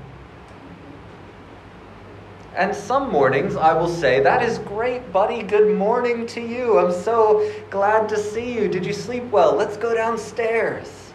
And 2.55 2.77
some 2.77 3.11
mornings 3.11 3.57
I 3.57 3.73
will 3.73 3.89
say, 3.89 4.21
That 4.21 4.43
is 4.43 4.59
great, 4.59 5.11
buddy. 5.13 5.43
Good 5.43 5.75
morning 5.79 6.27
to 6.27 6.43
you. 6.43 6.79
I'm 6.79 6.93
so 6.93 7.51
glad 7.71 8.07
to 8.11 8.19
see 8.19 8.53
you. 8.53 8.69
Did 8.69 8.85
you 8.85 8.93
sleep 8.93 9.25
well? 9.31 9.55
Let's 9.57 9.79
go 9.79 9.95
downstairs. 9.95 11.11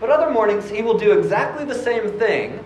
But 0.00 0.10
other 0.10 0.30
mornings 0.30 0.68
he 0.68 0.82
will 0.82 0.98
do 0.98 1.18
exactly 1.18 1.64
the 1.64 1.74
same 1.74 2.18
thing, 2.18 2.62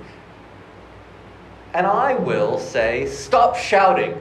and 1.74 1.86
I 1.86 2.14
will 2.14 2.58
say, 2.58 3.06
Stop 3.06 3.56
shouting. 3.56 4.20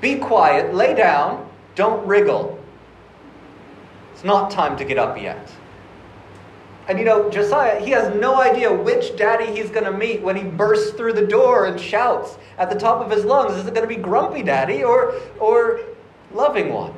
Be 0.00 0.16
quiet, 0.16 0.74
lay 0.74 0.94
down, 0.94 1.48
don't 1.74 2.06
wriggle. 2.06 2.58
It's 4.12 4.24
not 4.24 4.50
time 4.50 4.76
to 4.76 4.84
get 4.84 4.98
up 4.98 5.20
yet. 5.20 5.50
And 6.86 6.98
you 6.98 7.04
know, 7.04 7.30
Josiah, 7.30 7.80
he 7.80 7.90
has 7.92 8.14
no 8.14 8.40
idea 8.40 8.70
which 8.70 9.16
daddy 9.16 9.46
he's 9.46 9.70
going 9.70 9.84
to 9.84 9.92
meet 9.92 10.20
when 10.20 10.36
he 10.36 10.42
bursts 10.42 10.90
through 10.90 11.14
the 11.14 11.26
door 11.26 11.64
and 11.64 11.80
shouts 11.80 12.36
at 12.58 12.68
the 12.68 12.78
top 12.78 13.02
of 13.04 13.10
his 13.10 13.24
lungs. 13.24 13.54
Is 13.54 13.66
it 13.66 13.74
going 13.74 13.88
to 13.88 13.94
be 13.94 14.00
grumpy 14.00 14.42
daddy 14.42 14.84
or, 14.84 15.14
or 15.40 15.80
loving 16.32 16.72
one? 16.72 16.92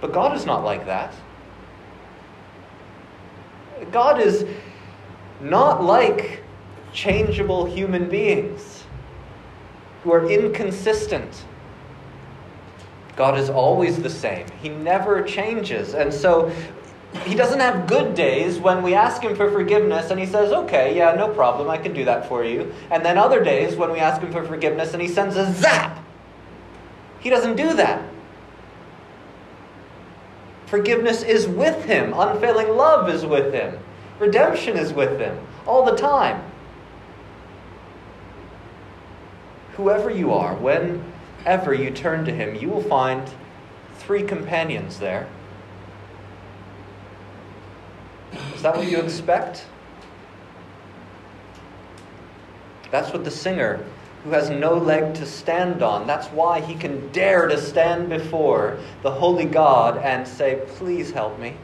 But 0.00 0.12
God 0.12 0.36
is 0.36 0.44
not 0.44 0.64
like 0.64 0.84
that. 0.86 1.14
God 3.92 4.20
is 4.20 4.44
not 5.40 5.82
like 5.82 6.42
changeable 6.92 7.64
human 7.64 8.08
beings 8.08 8.84
who 10.02 10.12
are 10.12 10.30
inconsistent 10.30 11.44
God 13.16 13.38
is 13.38 13.48
always 13.48 14.02
the 14.02 14.10
same. 14.10 14.46
He 14.60 14.68
never 14.68 15.22
changes. 15.22 15.94
And 15.94 16.12
so 16.12 16.52
he 17.24 17.34
doesn't 17.34 17.60
have 17.60 17.86
good 17.86 18.14
days 18.14 18.58
when 18.58 18.82
we 18.82 18.94
ask 18.94 19.22
him 19.22 19.36
for 19.36 19.50
forgiveness 19.50 20.10
and 20.10 20.18
he 20.18 20.26
says, 20.26 20.52
okay, 20.52 20.96
yeah, 20.96 21.14
no 21.14 21.28
problem, 21.28 21.70
I 21.70 21.78
can 21.78 21.94
do 21.94 22.04
that 22.04 22.28
for 22.28 22.44
you. 22.44 22.72
And 22.90 23.04
then 23.04 23.16
other 23.16 23.42
days 23.42 23.76
when 23.76 23.92
we 23.92 24.00
ask 24.00 24.20
him 24.20 24.32
for 24.32 24.44
forgiveness 24.44 24.92
and 24.92 25.02
he 25.02 25.08
sends 25.08 25.36
a 25.36 25.52
zap. 25.52 26.04
He 27.20 27.30
doesn't 27.30 27.56
do 27.56 27.74
that. 27.74 28.02
Forgiveness 30.66 31.22
is 31.22 31.46
with 31.46 31.84
him, 31.84 32.12
unfailing 32.16 32.70
love 32.70 33.08
is 33.08 33.24
with 33.24 33.54
him, 33.54 33.78
redemption 34.18 34.76
is 34.76 34.92
with 34.92 35.18
them 35.18 35.38
all 35.66 35.84
the 35.84 35.96
time. 35.96 36.42
Whoever 39.76 40.10
you 40.10 40.32
are, 40.32 40.54
whenever 40.54 41.74
you 41.74 41.90
turn 41.90 42.24
to 42.26 42.32
him, 42.32 42.54
you 42.54 42.68
will 42.68 42.82
find 42.82 43.28
three 43.96 44.22
companions 44.22 44.98
there. 44.98 45.28
Is 48.54 48.62
that 48.62 48.76
what 48.76 48.88
you 48.88 48.98
expect? 49.00 49.66
That's 52.90 53.12
what 53.12 53.24
the 53.24 53.30
singer 53.30 53.84
who 54.24 54.30
has 54.30 54.48
no 54.48 54.74
leg 54.74 55.14
to 55.14 55.26
stand 55.26 55.82
on, 55.82 56.06
that's 56.06 56.28
why 56.28 56.58
he 56.60 56.74
can 56.74 57.08
dare 57.12 57.46
to 57.46 57.60
stand 57.60 58.08
before 58.08 58.78
the 59.02 59.10
holy 59.10 59.44
God 59.44 59.98
and 59.98 60.26
say, 60.26 60.62
Please 60.76 61.10
help 61.10 61.38
me. 61.38 61.56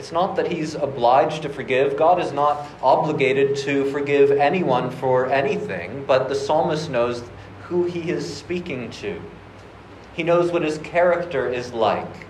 It's 0.00 0.12
not 0.12 0.36
that 0.36 0.50
he's 0.50 0.76
obliged 0.76 1.42
to 1.42 1.50
forgive. 1.50 1.94
God 1.94 2.22
is 2.22 2.32
not 2.32 2.66
obligated 2.82 3.54
to 3.66 3.84
forgive 3.90 4.30
anyone 4.30 4.90
for 4.90 5.26
anything, 5.26 6.06
but 6.06 6.26
the 6.26 6.34
psalmist 6.34 6.88
knows 6.88 7.22
who 7.64 7.84
he 7.84 8.10
is 8.10 8.34
speaking 8.34 8.90
to. 8.92 9.20
He 10.14 10.22
knows 10.22 10.52
what 10.52 10.62
his 10.62 10.78
character 10.78 11.52
is 11.52 11.74
like. 11.74 12.26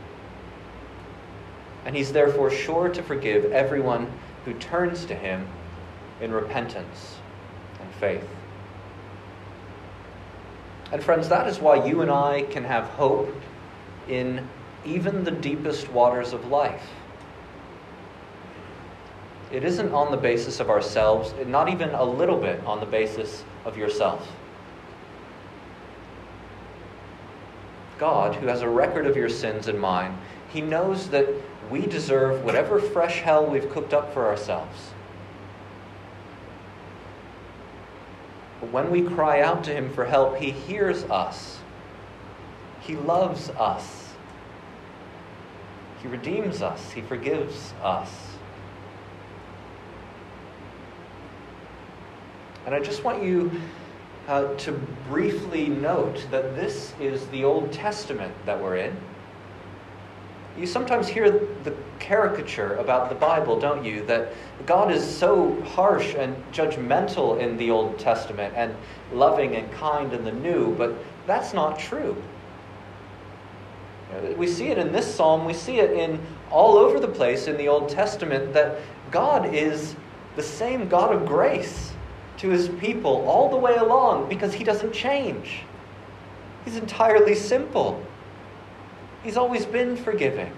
And 1.84 1.94
he's 1.94 2.12
therefore 2.12 2.50
sure 2.50 2.88
to 2.88 3.04
forgive 3.04 3.52
everyone 3.52 4.10
who 4.44 4.54
turns 4.54 5.04
to 5.04 5.14
him 5.14 5.46
in 6.20 6.32
repentance 6.32 7.18
and 7.80 7.88
faith. 8.00 8.28
And, 10.90 11.04
friends, 11.04 11.28
that 11.28 11.46
is 11.46 11.60
why 11.60 11.86
you 11.86 12.00
and 12.00 12.10
I 12.10 12.42
can 12.50 12.64
have 12.64 12.86
hope 12.86 13.32
in 14.08 14.48
even 14.84 15.22
the 15.22 15.30
deepest 15.30 15.88
waters 15.92 16.32
of 16.32 16.48
life. 16.48 16.88
It 19.52 19.64
isn't 19.64 19.92
on 19.92 20.12
the 20.12 20.16
basis 20.16 20.60
of 20.60 20.70
ourselves, 20.70 21.34
not 21.46 21.68
even 21.68 21.90
a 21.90 22.04
little 22.04 22.38
bit 22.38 22.64
on 22.64 22.78
the 22.78 22.86
basis 22.86 23.42
of 23.64 23.76
yourself. 23.76 24.28
God, 27.98 28.36
who 28.36 28.46
has 28.46 28.62
a 28.62 28.68
record 28.68 29.06
of 29.06 29.16
your 29.16 29.28
sins 29.28 29.66
and 29.66 29.78
mine, 29.78 30.16
He 30.52 30.60
knows 30.60 31.10
that 31.10 31.26
we 31.70 31.84
deserve 31.84 32.44
whatever 32.44 32.80
fresh 32.80 33.20
hell 33.20 33.44
we've 33.44 33.70
cooked 33.70 33.92
up 33.92 34.14
for 34.14 34.26
ourselves. 34.26 34.90
But 38.60 38.70
when 38.70 38.90
we 38.90 39.02
cry 39.02 39.40
out 39.40 39.64
to 39.64 39.72
Him 39.72 39.92
for 39.92 40.04
help, 40.04 40.36
He 40.36 40.50
hears 40.50 41.02
us. 41.04 41.58
He 42.80 42.96
loves 42.96 43.50
us. 43.50 44.14
He 46.02 46.08
redeems 46.08 46.62
us. 46.62 46.92
He 46.92 47.02
forgives 47.02 47.74
us. 47.82 48.29
And 52.66 52.74
I 52.74 52.80
just 52.80 53.04
want 53.04 53.22
you 53.22 53.50
uh, 54.28 54.54
to 54.54 54.72
briefly 55.08 55.68
note 55.68 56.26
that 56.30 56.54
this 56.54 56.92
is 57.00 57.26
the 57.28 57.44
Old 57.44 57.72
Testament 57.72 58.32
that 58.46 58.60
we're 58.60 58.76
in. 58.76 58.96
You 60.58 60.66
sometimes 60.66 61.08
hear 61.08 61.30
the 61.30 61.74
caricature 61.98 62.76
about 62.76 63.08
the 63.08 63.14
Bible, 63.14 63.58
don't 63.58 63.84
you? 63.84 64.04
That 64.04 64.32
God 64.66 64.92
is 64.92 65.04
so 65.04 65.60
harsh 65.62 66.14
and 66.14 66.36
judgmental 66.52 67.40
in 67.40 67.56
the 67.56 67.70
Old 67.70 67.98
Testament 67.98 68.52
and 68.56 68.74
loving 69.12 69.56
and 69.56 69.70
kind 69.72 70.12
in 70.12 70.24
the 70.24 70.32
New, 70.32 70.74
but 70.76 70.94
that's 71.26 71.54
not 71.54 71.78
true. 71.78 72.16
We 74.36 74.48
see 74.48 74.68
it 74.68 74.78
in 74.78 74.92
this 74.92 75.12
psalm, 75.14 75.44
we 75.44 75.54
see 75.54 75.78
it 75.78 75.92
in 75.92 76.20
all 76.50 76.76
over 76.76 76.98
the 76.98 77.08
place 77.08 77.46
in 77.46 77.56
the 77.56 77.68
Old 77.68 77.88
Testament 77.88 78.52
that 78.54 78.80
God 79.10 79.54
is 79.54 79.94
the 80.36 80.42
same 80.42 80.88
God 80.88 81.14
of 81.14 81.26
grace 81.26 81.89
to 82.40 82.48
his 82.48 82.70
people 82.70 83.28
all 83.28 83.50
the 83.50 83.56
way 83.56 83.76
along 83.76 84.26
because 84.26 84.54
he 84.54 84.64
doesn't 84.64 84.94
change. 84.94 85.60
He's 86.64 86.76
entirely 86.76 87.34
simple. 87.34 88.02
He's 89.22 89.36
always 89.36 89.66
been 89.66 89.94
forgiving, 89.94 90.50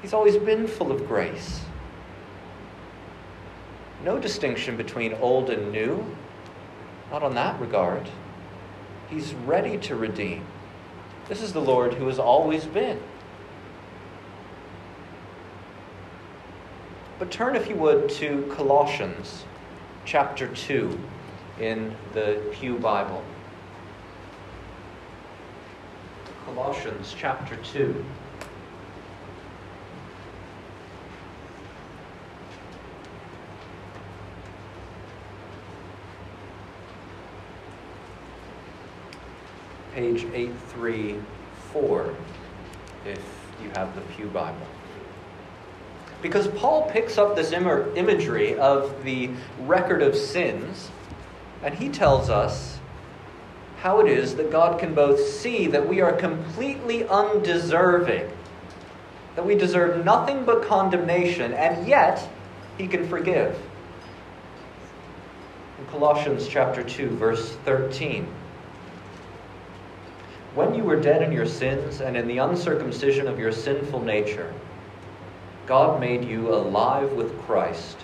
He's 0.00 0.14
always 0.14 0.38
been 0.38 0.66
full 0.66 0.90
of 0.90 1.06
grace. 1.06 1.60
No 4.02 4.18
distinction 4.18 4.76
between 4.76 5.14
old 5.14 5.50
and 5.50 5.72
new, 5.72 6.04
not 7.10 7.22
on 7.22 7.34
that 7.34 7.58
regard. 7.60 8.06
He's 9.08 9.34
ready 9.46 9.78
to 9.78 9.96
redeem. 9.96 10.44
This 11.28 11.42
is 11.42 11.52
the 11.52 11.60
Lord 11.60 11.94
who 11.94 12.06
has 12.06 12.18
always 12.18 12.64
been. 12.64 13.00
But 17.18 17.30
turn, 17.30 17.56
if 17.56 17.68
you 17.68 17.76
would, 17.76 18.08
to 18.10 18.50
Colossians 18.54 19.44
chapter 20.04 20.48
2 20.48 20.98
in 21.60 21.94
the 22.12 22.42
Pew 22.52 22.78
Bible. 22.78 23.22
Colossians 26.44 27.14
chapter 27.16 27.56
2. 27.56 28.04
Page 39.94 40.24
834, 40.24 42.14
if 43.06 43.24
you 43.62 43.70
have 43.70 43.94
the 43.94 44.00
Pew 44.12 44.26
Bible. 44.26 44.66
Because 46.24 46.48
Paul 46.48 46.88
picks 46.90 47.18
up 47.18 47.36
this 47.36 47.52
Im- 47.52 47.94
imagery 47.98 48.56
of 48.56 49.04
the 49.04 49.28
record 49.60 50.00
of 50.00 50.16
sins, 50.16 50.88
and 51.62 51.74
he 51.74 51.90
tells 51.90 52.30
us 52.30 52.78
how 53.82 54.00
it 54.00 54.08
is 54.08 54.34
that 54.36 54.50
God 54.50 54.78
can 54.80 54.94
both 54.94 55.20
see 55.20 55.66
that 55.66 55.86
we 55.86 56.00
are 56.00 56.14
completely 56.14 57.06
undeserving, 57.08 58.32
that 59.36 59.44
we 59.44 59.54
deserve 59.54 60.02
nothing 60.02 60.46
but 60.46 60.64
condemnation, 60.64 61.52
and 61.52 61.86
yet 61.86 62.26
he 62.78 62.88
can 62.88 63.06
forgive. 63.06 63.60
In 65.78 65.86
Colossians 65.88 66.48
chapter 66.48 66.82
2, 66.82 67.10
verse 67.18 67.52
13. 67.66 68.26
When 70.54 70.74
you 70.74 70.84
were 70.84 70.98
dead 70.98 71.20
in 71.20 71.32
your 71.32 71.44
sins 71.44 72.00
and 72.00 72.16
in 72.16 72.26
the 72.26 72.38
uncircumcision 72.38 73.28
of 73.28 73.38
your 73.38 73.52
sinful 73.52 74.00
nature, 74.00 74.54
God 75.66 75.98
made 76.00 76.24
you 76.24 76.54
alive 76.54 77.12
with 77.12 77.38
Christ. 77.42 77.96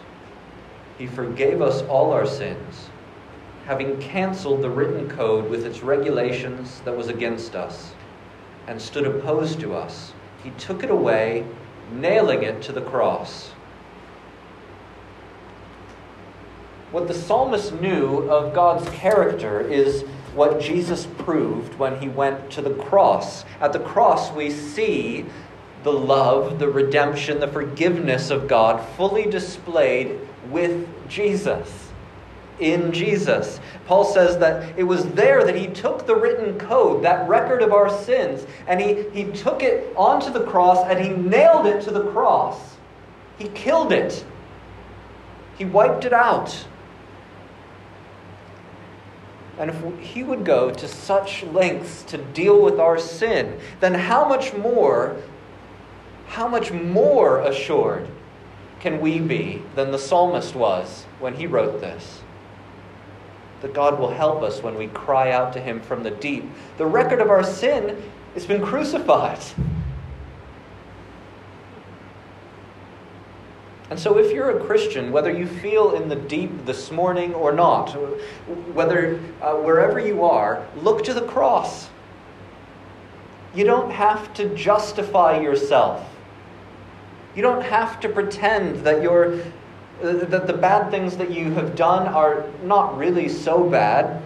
He 0.98 1.06
forgave 1.06 1.60
us 1.60 1.82
all 1.82 2.12
our 2.12 2.26
sins, 2.26 2.88
having 3.66 4.00
canceled 4.00 4.62
the 4.62 4.70
written 4.70 5.08
code 5.08 5.48
with 5.50 5.66
its 5.66 5.82
regulations 5.82 6.80
that 6.84 6.96
was 6.96 7.08
against 7.08 7.54
us 7.54 7.92
and 8.66 8.80
stood 8.80 9.06
opposed 9.06 9.60
to 9.60 9.74
us. 9.74 10.12
He 10.42 10.50
took 10.50 10.82
it 10.82 10.90
away, 10.90 11.44
nailing 11.92 12.42
it 12.42 12.62
to 12.62 12.72
the 12.72 12.80
cross. 12.80 13.50
What 16.92 17.08
the 17.08 17.14
psalmist 17.14 17.72
knew 17.80 18.28
of 18.30 18.54
God's 18.54 18.88
character 18.90 19.60
is 19.60 20.02
what 20.34 20.60
Jesus 20.60 21.06
proved 21.18 21.74
when 21.74 22.00
he 22.00 22.08
went 22.08 22.50
to 22.52 22.62
the 22.62 22.74
cross. 22.74 23.44
At 23.60 23.72
the 23.72 23.80
cross, 23.80 24.32
we 24.32 24.50
see 24.50 25.26
the 25.82 25.92
love, 25.92 26.58
the 26.58 26.68
redemption, 26.68 27.40
the 27.40 27.48
forgiveness 27.48 28.30
of 28.30 28.48
God 28.48 28.84
fully 28.96 29.26
displayed 29.26 30.18
with 30.50 30.86
Jesus. 31.08 31.88
In 32.58 32.92
Jesus. 32.92 33.58
Paul 33.86 34.04
says 34.04 34.36
that 34.38 34.78
it 34.78 34.82
was 34.82 35.06
there 35.12 35.44
that 35.44 35.56
he 35.56 35.66
took 35.66 36.06
the 36.06 36.14
written 36.14 36.58
code, 36.58 37.02
that 37.04 37.26
record 37.26 37.62
of 37.62 37.72
our 37.72 37.88
sins, 37.88 38.46
and 38.66 38.78
he, 38.78 39.04
he 39.14 39.32
took 39.32 39.62
it 39.62 39.94
onto 39.96 40.30
the 40.30 40.44
cross 40.44 40.86
and 40.86 41.02
he 41.02 41.08
nailed 41.08 41.66
it 41.66 41.80
to 41.84 41.90
the 41.90 42.04
cross. 42.10 42.76
He 43.38 43.48
killed 43.48 43.92
it, 43.92 44.24
he 45.56 45.64
wiped 45.64 46.04
it 46.04 46.12
out. 46.12 46.66
And 49.58 49.70
if 49.70 49.98
he 49.98 50.22
would 50.22 50.44
go 50.44 50.70
to 50.70 50.88
such 50.88 51.42
lengths 51.44 52.02
to 52.04 52.18
deal 52.18 52.62
with 52.62 52.78
our 52.80 52.98
sin, 52.98 53.58
then 53.80 53.92
how 53.92 54.26
much 54.26 54.54
more 54.54 55.16
how 56.30 56.46
much 56.46 56.70
more 56.70 57.40
assured 57.40 58.06
can 58.78 59.00
we 59.00 59.18
be 59.18 59.60
than 59.74 59.90
the 59.90 59.98
psalmist 59.98 60.54
was 60.54 61.04
when 61.18 61.34
he 61.34 61.44
wrote 61.44 61.80
this? 61.80 62.22
That 63.62 63.74
God 63.74 63.98
will 63.98 64.12
help 64.12 64.40
us 64.42 64.62
when 64.62 64.76
we 64.76 64.86
cry 64.86 65.32
out 65.32 65.52
to 65.54 65.60
him 65.60 65.80
from 65.80 66.04
the 66.04 66.12
deep. 66.12 66.44
The 66.78 66.86
record 66.86 67.20
of 67.20 67.30
our 67.30 67.42
sin 67.42 68.00
has 68.34 68.46
been 68.46 68.62
crucified. 68.64 69.40
And 73.90 73.98
so, 73.98 74.16
if 74.16 74.32
you're 74.32 74.56
a 74.56 74.64
Christian, 74.64 75.10
whether 75.10 75.32
you 75.32 75.48
feel 75.48 75.96
in 75.96 76.08
the 76.08 76.14
deep 76.14 76.64
this 76.64 76.92
morning 76.92 77.34
or 77.34 77.50
not, 77.50 77.90
whether 78.72 79.18
uh, 79.42 79.54
wherever 79.56 79.98
you 79.98 80.22
are, 80.22 80.64
look 80.76 81.02
to 81.04 81.12
the 81.12 81.26
cross. 81.26 81.88
You 83.52 83.64
don't 83.64 83.90
have 83.90 84.32
to 84.34 84.54
justify 84.54 85.40
yourself. 85.40 86.06
You 87.34 87.42
don't 87.42 87.62
have 87.62 88.00
to 88.00 88.08
pretend 88.08 88.84
that 88.84 89.02
you're 89.02 89.40
uh, 90.02 90.12
that 90.24 90.46
the 90.46 90.54
bad 90.54 90.90
things 90.90 91.18
that 91.18 91.30
you 91.30 91.52
have 91.52 91.76
done 91.76 92.08
are 92.08 92.46
not 92.62 92.96
really 92.96 93.28
so 93.28 93.68
bad. 93.68 94.22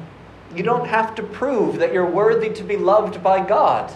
You 0.55 0.63
don't 0.63 0.87
have 0.87 1.17
to 1.17 1.23
prove 1.23 1.79
that 1.81 1.93
you're 1.93 2.09
worthy 2.09 2.51
to 2.51 2.63
be 2.63 2.77
loved 2.77 3.23
by 3.23 3.45
God. 3.45 3.93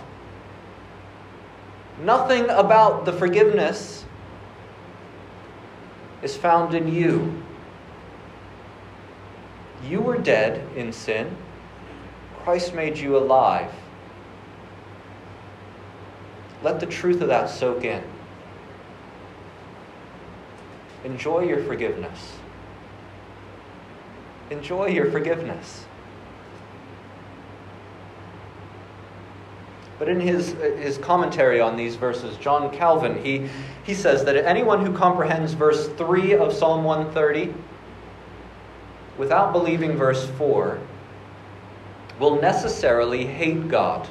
Nothing 2.00 2.50
about 2.50 3.04
the 3.04 3.12
forgiveness 3.12 4.04
is 6.22 6.36
found 6.36 6.74
in 6.74 6.92
you. 6.92 7.42
You 9.84 10.00
were 10.00 10.18
dead 10.18 10.66
in 10.76 10.92
sin. 10.92 11.36
Christ 12.42 12.74
made 12.74 12.98
you 12.98 13.16
alive. 13.16 13.70
Let 16.62 16.80
the 16.80 16.86
truth 16.86 17.20
of 17.20 17.28
that 17.28 17.50
soak 17.50 17.84
in. 17.84 18.02
Enjoy 21.04 21.40
your 21.40 21.62
forgiveness. 21.64 22.34
Enjoy 24.50 24.86
your 24.86 25.10
forgiveness. 25.10 25.84
But 29.98 30.08
in 30.08 30.20
his, 30.20 30.54
uh, 30.54 30.76
his 30.78 30.96
commentary 30.96 31.60
on 31.60 31.76
these 31.76 31.96
verses, 31.96 32.36
John 32.36 32.74
Calvin, 32.74 33.22
he, 33.22 33.48
he 33.84 33.94
says 33.94 34.24
that 34.24 34.36
anyone 34.36 34.84
who 34.84 34.92
comprehends 34.92 35.54
verse 35.54 35.88
3 35.88 36.34
of 36.34 36.52
Psalm 36.52 36.84
130 36.84 37.52
without 39.16 39.52
believing 39.52 39.96
verse 39.96 40.26
4 40.38 40.78
will 42.20 42.40
necessarily 42.40 43.26
hate 43.26 43.68
God, 43.68 44.08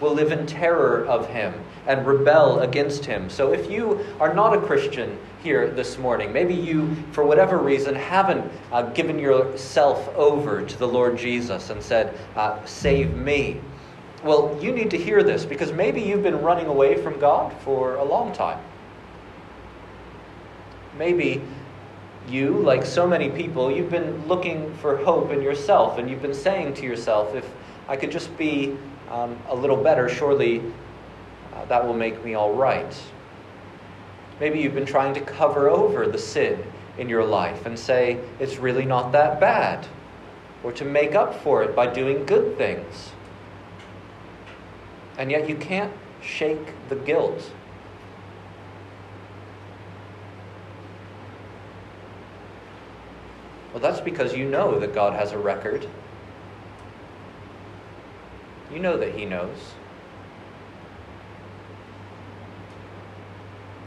will 0.00 0.12
live 0.12 0.32
in 0.32 0.46
terror 0.46 1.04
of 1.06 1.28
Him, 1.28 1.54
and 1.86 2.06
rebel 2.06 2.60
against 2.60 3.04
Him. 3.04 3.30
So 3.30 3.52
if 3.52 3.70
you 3.70 4.04
are 4.20 4.34
not 4.34 4.56
a 4.56 4.60
Christian 4.60 5.18
here 5.42 5.70
this 5.70 5.98
morning, 5.98 6.32
maybe 6.32 6.54
you, 6.54 6.96
for 7.12 7.24
whatever 7.24 7.58
reason, 7.58 7.94
haven't 7.94 8.50
uh, 8.72 8.82
given 8.90 9.18
yourself 9.18 10.08
over 10.16 10.64
to 10.64 10.78
the 10.78 10.88
Lord 10.88 11.18
Jesus 11.18 11.70
and 11.70 11.82
said, 11.82 12.18
uh, 12.36 12.64
Save 12.64 13.14
me. 13.14 13.60
Well, 14.22 14.58
you 14.60 14.72
need 14.72 14.90
to 14.90 14.98
hear 14.98 15.22
this 15.22 15.44
because 15.44 15.70
maybe 15.70 16.00
you've 16.00 16.22
been 16.22 16.40
running 16.40 16.66
away 16.66 17.00
from 17.02 17.18
God 17.20 17.52
for 17.60 17.96
a 17.96 18.04
long 18.04 18.32
time. 18.32 18.58
Maybe 20.98 21.42
you, 22.28 22.58
like 22.60 22.86
so 22.86 23.06
many 23.06 23.28
people, 23.28 23.70
you've 23.70 23.90
been 23.90 24.26
looking 24.26 24.74
for 24.76 24.96
hope 24.96 25.30
in 25.30 25.42
yourself, 25.42 25.98
and 25.98 26.08
you've 26.08 26.22
been 26.22 26.34
saying 26.34 26.74
to 26.74 26.84
yourself, 26.84 27.34
if 27.34 27.46
I 27.88 27.96
could 27.96 28.10
just 28.10 28.34
be 28.38 28.76
um, 29.10 29.38
a 29.48 29.54
little 29.54 29.76
better, 29.76 30.08
surely 30.08 30.62
uh, 31.54 31.64
that 31.66 31.86
will 31.86 31.94
make 31.94 32.24
me 32.24 32.34
all 32.34 32.54
right. 32.54 33.02
Maybe 34.40 34.60
you've 34.60 34.74
been 34.74 34.86
trying 34.86 35.14
to 35.14 35.20
cover 35.20 35.68
over 35.68 36.06
the 36.06 36.18
sin 36.18 36.62
in 36.98 37.08
your 37.08 37.24
life 37.24 37.66
and 37.66 37.78
say, 37.78 38.18
it's 38.38 38.58
really 38.58 38.84
not 38.84 39.12
that 39.12 39.40
bad, 39.40 39.86
or 40.62 40.72
to 40.72 40.84
make 40.84 41.14
up 41.14 41.34
for 41.42 41.62
it 41.62 41.74
by 41.74 41.86
doing 41.86 42.24
good 42.26 42.56
things. 42.56 43.10
And 45.16 45.30
yet 45.30 45.48
you 45.48 45.54
can't 45.54 45.92
shake 46.20 46.72
the 46.88 46.96
guilt. 46.96 47.52
Well, 53.72 53.82
that's 53.82 54.00
because 54.00 54.34
you 54.36 54.48
know 54.48 54.78
that 54.78 54.94
God 54.94 55.14
has 55.14 55.32
a 55.32 55.38
record. 55.38 55.88
You 58.74 58.80
know 58.80 58.98
that 58.98 59.14
He 59.14 59.24
knows. 59.24 59.56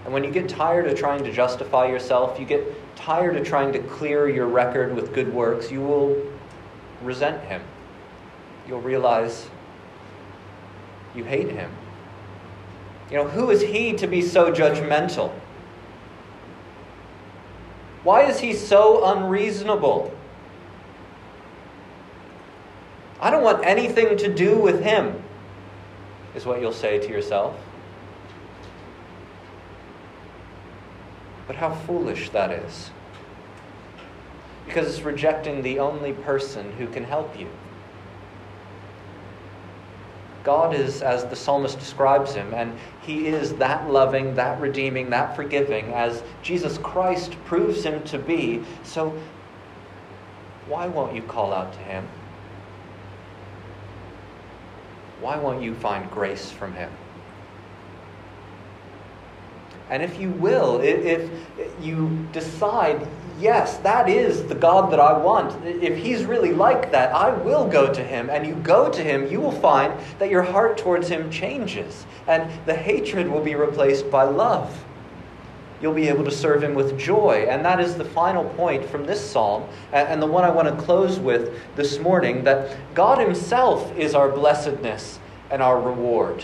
And 0.06 0.14
when 0.14 0.24
you 0.24 0.32
get 0.32 0.48
tired 0.48 0.88
of 0.88 0.98
trying 0.98 1.24
to 1.26 1.34
justify 1.34 1.88
yourself, 1.88 2.40
you 2.40 2.46
get 2.46 2.64
tired 2.96 3.36
of 3.36 3.46
trying 3.46 3.74
to 3.74 3.80
clear 3.80 4.30
your 4.30 4.48
record 4.48 4.96
with 4.96 5.14
good 5.14 5.32
works, 5.34 5.70
you 5.70 5.82
will 5.82 6.16
resent 7.04 7.44
Him. 7.44 7.62
You'll 8.68 8.82
realize 8.82 9.50
you 11.16 11.24
hate 11.24 11.50
him. 11.50 11.72
You 13.10 13.18
know, 13.18 13.28
who 13.28 13.50
is 13.50 13.62
he 13.62 13.94
to 13.94 14.08
be 14.08 14.22
so 14.22 14.52
judgmental? 14.52 15.32
Why 18.04 18.24
is 18.24 18.40
he 18.40 18.54
so 18.54 19.06
unreasonable? 19.06 20.17
I 23.28 23.30
don't 23.30 23.44
want 23.44 23.66
anything 23.66 24.18
to 24.20 24.34
do 24.34 24.58
with 24.58 24.82
him, 24.82 25.22
is 26.34 26.46
what 26.46 26.62
you'll 26.62 26.72
say 26.72 26.98
to 26.98 27.10
yourself. 27.10 27.60
But 31.46 31.58
how 31.58 31.76
foolish 31.76 32.30
that 32.30 32.54
is. 32.54 32.90
Because 34.66 34.88
it's 34.88 35.02
rejecting 35.02 35.62
the 35.62 35.78
only 35.80 36.14
person 36.14 36.72
who 36.78 36.88
can 36.88 37.04
help 37.04 37.38
you. 37.38 37.50
God 40.46 40.74
is 40.74 41.02
as 41.02 41.26
the 41.26 41.36
psalmist 41.36 41.80
describes 41.80 42.34
him, 42.34 42.54
and 42.54 42.80
he 43.02 43.28
is 43.28 43.56
that 43.56 43.90
loving, 43.90 44.36
that 44.36 44.58
redeeming, 44.62 45.10
that 45.10 45.36
forgiving 45.36 45.92
as 45.92 46.24
Jesus 46.42 46.78
Christ 46.78 47.34
proves 47.44 47.84
him 47.84 48.02
to 48.06 48.18
be. 48.18 48.64
So, 48.86 49.20
why 50.70 50.88
won't 50.88 51.14
you 51.14 51.24
call 51.24 51.52
out 51.52 51.74
to 51.74 51.80
him? 51.80 52.08
Why 55.28 55.36
won't 55.36 55.62
you 55.62 55.76
find 55.76 56.10
grace 56.10 56.52
from 56.52 56.72
him? 56.72 56.90
And 59.90 60.02
if 60.02 60.18
you 60.22 60.30
will, 60.30 60.80
if 60.80 61.30
you 61.82 62.26
decide, 62.32 63.06
yes, 63.38 63.76
that 63.80 64.08
is 64.08 64.46
the 64.46 64.56
God 64.56 64.90
that 64.94 65.02
I 65.02 65.18
want, 65.18 65.66
if 65.66 65.98
He's 65.98 66.24
really 66.24 66.54
like 66.54 66.94
that, 66.94 67.14
I 67.14 67.32
will 67.32 67.68
go 67.68 67.94
to 67.94 68.02
Him. 68.02 68.30
And 68.30 68.48
you 68.48 68.56
go 68.56 68.90
to 68.90 69.04
Him, 69.04 69.28
you 69.28 69.42
will 69.42 69.52
find 69.52 69.94
that 70.18 70.30
your 70.30 70.44
heart 70.44 70.78
towards 70.78 71.10
Him 71.10 71.30
changes. 71.30 72.06
And 72.26 72.50
the 72.66 72.76
hatred 72.76 73.28
will 73.28 73.44
be 73.44 73.56
replaced 73.56 74.10
by 74.10 74.24
love. 74.24 74.82
You'll 75.82 75.94
be 75.94 76.08
able 76.08 76.24
to 76.24 76.32
serve 76.32 76.64
Him 76.64 76.74
with 76.74 76.98
joy. 76.98 77.48
And 77.50 77.64
that 77.66 77.80
is 77.80 77.96
the 77.96 78.06
final 78.06 78.46
point 78.52 78.86
from 78.86 79.06
this 79.06 79.22
psalm, 79.22 79.68
and 79.92 80.22
the 80.22 80.28
one 80.28 80.44
I 80.44 80.50
want 80.50 80.68
to 80.68 80.84
close 80.84 81.20
with 81.20 81.54
this 81.76 82.00
morning 82.00 82.44
that 82.46 82.78
God 82.94 83.20
Himself 83.20 83.96
is 83.98 84.16
our 84.16 84.30
blessedness 84.30 85.20
and 85.50 85.62
our 85.62 85.80
reward. 85.80 86.44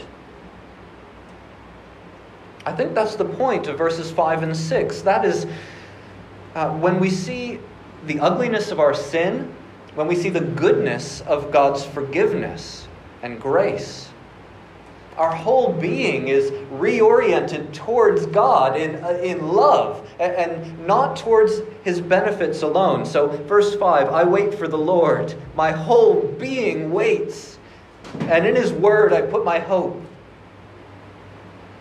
I 2.66 2.72
think 2.72 2.94
that's 2.96 3.16
the 3.16 3.26
point 3.26 3.68
of 3.68 3.78
verses 3.78 4.12
5 4.12 4.44
and 4.44 4.56
6. 4.56 5.02
That 5.02 5.26
is, 5.26 5.46
uh, 6.56 6.70
when 6.78 7.00
we 7.00 7.10
see 7.10 7.60
the 8.06 8.20
ugliness 8.20 8.72
of 8.72 8.80
our 8.80 8.94
sin, 8.94 9.54
when 9.96 10.08
we 10.08 10.16
see 10.16 10.30
the 10.30 10.42
goodness 10.42 11.22
of 11.22 11.52
God's 11.52 11.84
forgiveness 11.84 12.88
and 13.22 13.40
grace, 13.40 14.10
our 15.18 15.34
whole 15.36 15.72
being 15.72 16.28
is 16.28 16.52
reoriented 16.72 17.74
towards 17.74 18.26
God 18.28 18.78
in, 18.78 19.04
uh, 19.04 19.10
in 19.22 19.48
love 19.48 20.08
and, 20.20 20.88
not 20.88 21.16
towards 21.16 21.62
his 21.84 22.02
benefits 22.02 22.62
alone. 22.62 23.06
So, 23.06 23.28
verse 23.28 23.76
5 23.76 24.10
I 24.10 24.24
wait 24.24 24.54
for 24.54 24.68
the 24.68 24.78
Lord. 24.78 25.34
My 25.56 25.72
whole 25.72 26.22
being 26.40 26.92
waits. 26.92 27.58
And 28.22 28.46
in 28.46 28.56
his 28.56 28.72
word 28.72 29.14
I 29.14 29.22
put 29.22 29.44
my 29.46 29.60
hope. 29.60 30.02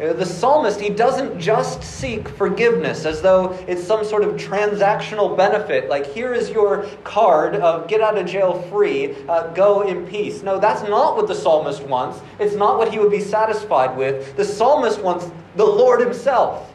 Uh, 0.03 0.12
the 0.12 0.27
psalmist, 0.27 0.81
he 0.81 0.91
doesn't 0.91 1.38
just 1.38 1.83
seek 1.85 2.29
forgiveness 2.29 3.05
as 3.05 3.23
though 3.23 3.53
it's 3.69 3.85
some 3.85 4.05
sort 4.05 4.25
of 4.25 4.35
transactional 4.35 5.37
benefit, 5.37 5.88
like 5.88 6.07
here 6.07 6.35
is 6.35 6.51
your 6.51 6.87
card 7.05 7.55
of 7.57 7.87
get 7.87 8.01
out 8.01 8.19
of 8.19 8.27
jail 8.27 8.61
free, 8.62 9.15
uh, 9.29 9.47
go 9.53 9.83
in 9.83 10.05
peace. 10.05 10.43
No, 10.43 10.59
that's 10.59 10.83
not 10.83 11.17
what 11.17 11.29
the 11.29 11.35
psalmist 11.35 11.83
wants. 11.85 12.21
It's 12.41 12.57
not 12.57 12.79
what 12.79 12.91
he 12.91 12.99
would 12.99 13.12
be 13.12 13.21
satisfied 13.21 13.97
with. 13.97 14.37
The 14.37 14.45
psalmist 14.45 15.01
wants 15.01 15.31
the 15.55 15.65
Lord 15.65 16.01
himself. 16.01 16.75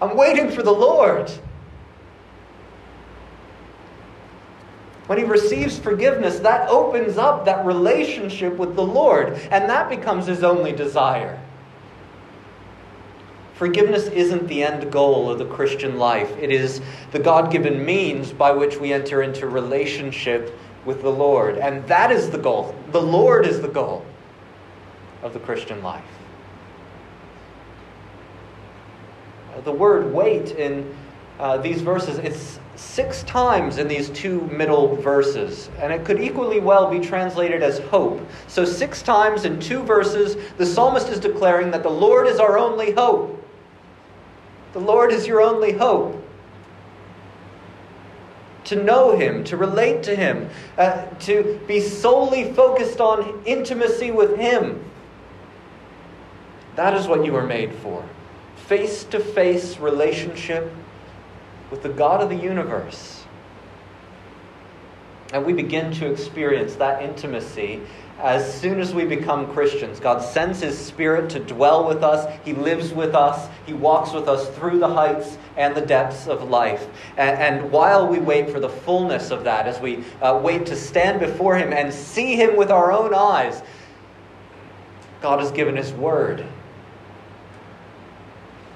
I'm 0.00 0.16
waiting 0.16 0.50
for 0.50 0.62
the 0.62 0.72
Lord. 0.72 1.28
When 5.06 5.18
he 5.18 5.24
receives 5.24 5.76
forgiveness, 5.76 6.38
that 6.40 6.68
opens 6.68 7.16
up 7.16 7.44
that 7.46 7.64
relationship 7.64 8.56
with 8.56 8.76
the 8.76 8.82
Lord, 8.82 9.32
and 9.50 9.68
that 9.68 9.88
becomes 9.88 10.26
his 10.26 10.44
only 10.44 10.72
desire. 10.72 11.40
Forgiveness 13.56 14.08
isn't 14.08 14.46
the 14.48 14.62
end 14.62 14.92
goal 14.92 15.30
of 15.30 15.38
the 15.38 15.46
Christian 15.46 15.98
life. 15.98 16.30
It 16.38 16.50
is 16.50 16.82
the 17.12 17.18
God 17.18 17.50
given 17.50 17.82
means 17.82 18.30
by 18.30 18.52
which 18.52 18.76
we 18.76 18.92
enter 18.92 19.22
into 19.22 19.48
relationship 19.48 20.58
with 20.84 21.00
the 21.00 21.10
Lord. 21.10 21.56
And 21.56 21.86
that 21.88 22.12
is 22.12 22.28
the 22.30 22.36
goal. 22.36 22.74
The 22.92 23.00
Lord 23.00 23.46
is 23.46 23.62
the 23.62 23.68
goal 23.68 24.04
of 25.22 25.32
the 25.32 25.40
Christian 25.40 25.82
life. 25.82 26.04
The 29.64 29.72
word 29.72 30.12
wait 30.12 30.50
in 30.50 30.94
uh, 31.38 31.56
these 31.56 31.80
verses, 31.80 32.18
it's 32.18 32.60
six 32.76 33.22
times 33.22 33.78
in 33.78 33.88
these 33.88 34.10
two 34.10 34.42
middle 34.42 34.96
verses, 34.96 35.70
and 35.80 35.92
it 35.92 36.04
could 36.04 36.20
equally 36.20 36.60
well 36.60 36.90
be 36.90 37.00
translated 37.00 37.62
as 37.62 37.78
hope. 37.78 38.20
So, 38.48 38.64
six 38.64 39.02
times 39.02 39.44
in 39.44 39.58
two 39.58 39.82
verses, 39.82 40.36
the 40.58 40.66
psalmist 40.66 41.08
is 41.08 41.20
declaring 41.20 41.70
that 41.70 41.82
the 41.82 41.90
Lord 41.90 42.26
is 42.26 42.38
our 42.38 42.58
only 42.58 42.92
hope. 42.92 43.35
The 44.76 44.82
Lord 44.82 45.10
is 45.10 45.26
your 45.26 45.40
only 45.40 45.72
hope. 45.72 46.22
To 48.64 48.76
know 48.76 49.16
Him, 49.16 49.42
to 49.44 49.56
relate 49.56 50.02
to 50.02 50.14
Him, 50.14 50.50
uh, 50.76 51.06
to 51.20 51.58
be 51.66 51.80
solely 51.80 52.52
focused 52.52 53.00
on 53.00 53.40
intimacy 53.46 54.10
with 54.10 54.36
Him. 54.36 54.84
That 56.74 56.92
is 56.92 57.08
what 57.08 57.24
you 57.24 57.34
are 57.36 57.46
made 57.46 57.72
for. 57.76 58.06
Face 58.66 59.04
to 59.04 59.18
face 59.18 59.78
relationship 59.78 60.70
with 61.70 61.82
the 61.82 61.88
God 61.88 62.20
of 62.20 62.28
the 62.28 62.36
universe. 62.36 63.24
And 65.32 65.46
we 65.46 65.54
begin 65.54 65.90
to 65.92 66.12
experience 66.12 66.74
that 66.74 67.00
intimacy 67.00 67.80
as 68.18 68.60
soon 68.60 68.80
as 68.80 68.94
we 68.94 69.04
become 69.04 69.52
Christians. 69.52 70.00
God 70.00 70.20
sends 70.20 70.60
His 70.60 70.78
Spirit 70.78 71.28
to 71.30 71.38
dwell 71.38 71.86
with 71.86 72.02
us. 72.02 72.32
He 72.44 72.54
lives 72.54 72.92
with 72.92 73.14
us. 73.14 73.48
He 73.66 73.74
walks 73.74 74.12
with 74.12 74.28
us 74.28 74.48
through 74.56 74.78
the 74.78 74.88
heights 74.88 75.36
and 75.56 75.74
the 75.74 75.82
depths 75.82 76.26
of 76.26 76.48
life. 76.48 76.86
And, 77.16 77.38
and 77.38 77.70
while 77.70 78.06
we 78.06 78.18
wait 78.18 78.50
for 78.50 78.58
the 78.58 78.68
fullness 78.68 79.30
of 79.30 79.44
that, 79.44 79.66
as 79.66 79.80
we 79.80 80.04
uh, 80.22 80.40
wait 80.42 80.66
to 80.66 80.76
stand 80.76 81.20
before 81.20 81.56
Him 81.56 81.72
and 81.72 81.92
see 81.92 82.36
Him 82.36 82.56
with 82.56 82.70
our 82.70 82.90
own 82.90 83.12
eyes, 83.12 83.62
God 85.20 85.40
has 85.40 85.50
given 85.50 85.76
His 85.76 85.92
Word 85.92 86.46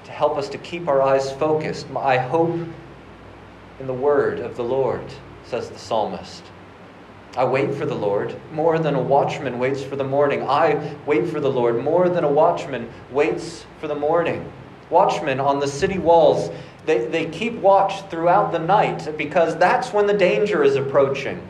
to 0.05 0.11
help 0.11 0.37
us 0.37 0.49
to 0.49 0.57
keep 0.59 0.87
our 0.87 1.01
eyes 1.01 1.31
focused. 1.31 1.87
I 1.95 2.17
hope 2.17 2.55
in 3.79 3.87
the 3.87 3.93
Word 3.93 4.39
of 4.39 4.55
the 4.55 4.63
Lord, 4.63 5.03
says 5.45 5.69
the 5.69 5.79
psalmist. 5.79 6.43
I 7.37 7.45
wait 7.45 7.73
for 7.73 7.85
the 7.85 7.95
Lord 7.95 8.35
more 8.51 8.77
than 8.77 8.95
a 8.95 9.01
watchman 9.01 9.57
waits 9.57 9.81
for 9.81 9.95
the 9.95 10.03
morning. 10.03 10.43
I 10.43 10.95
wait 11.05 11.29
for 11.29 11.39
the 11.39 11.51
Lord 11.51 11.81
more 11.81 12.09
than 12.09 12.25
a 12.25 12.31
watchman 12.31 12.89
waits 13.09 13.65
for 13.79 13.87
the 13.87 13.95
morning. 13.95 14.51
Watchmen 14.89 15.39
on 15.39 15.59
the 15.59 15.67
city 15.67 15.97
walls, 15.97 16.51
they, 16.85 17.05
they 17.05 17.27
keep 17.27 17.53
watch 17.53 18.01
throughout 18.09 18.51
the 18.51 18.59
night 18.59 19.17
because 19.17 19.55
that's 19.57 19.93
when 19.93 20.07
the 20.07 20.13
danger 20.13 20.63
is 20.63 20.75
approaching. 20.75 21.41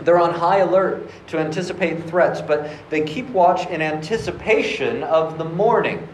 They're 0.00 0.18
on 0.18 0.32
high 0.32 0.58
alert 0.58 1.10
to 1.26 1.38
anticipate 1.38 2.04
threats, 2.04 2.40
but 2.40 2.70
they 2.88 3.02
keep 3.02 3.28
watch 3.28 3.66
in 3.68 3.82
anticipation 3.82 5.02
of 5.02 5.36
the 5.36 5.44
morning, 5.44 6.08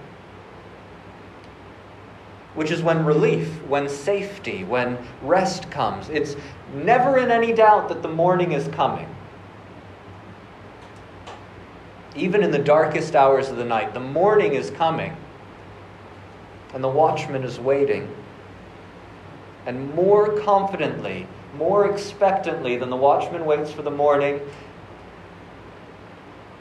which 2.56 2.70
is 2.70 2.82
when 2.82 3.04
relief, 3.04 3.62
when 3.68 3.88
safety, 3.88 4.64
when 4.64 4.98
rest 5.22 5.70
comes. 5.70 6.08
It's 6.08 6.36
never 6.74 7.18
in 7.18 7.30
any 7.30 7.52
doubt 7.52 7.88
that 7.90 8.02
the 8.02 8.08
morning 8.08 8.52
is 8.52 8.66
coming. 8.68 9.06
Even 12.16 12.42
in 12.42 12.50
the 12.50 12.58
darkest 12.58 13.14
hours 13.14 13.50
of 13.50 13.58
the 13.58 13.64
night, 13.64 13.92
the 13.92 14.00
morning 14.00 14.54
is 14.54 14.70
coming, 14.70 15.14
and 16.72 16.82
the 16.82 16.88
watchman 16.88 17.44
is 17.44 17.60
waiting. 17.60 18.08
And 19.66 19.94
more 19.94 20.40
confidently, 20.40 21.26
more 21.58 21.90
expectantly 21.90 22.78
than 22.78 22.88
the 22.88 22.96
watchman 22.96 23.44
waits 23.44 23.70
for 23.70 23.82
the 23.82 23.90
morning, 23.90 24.40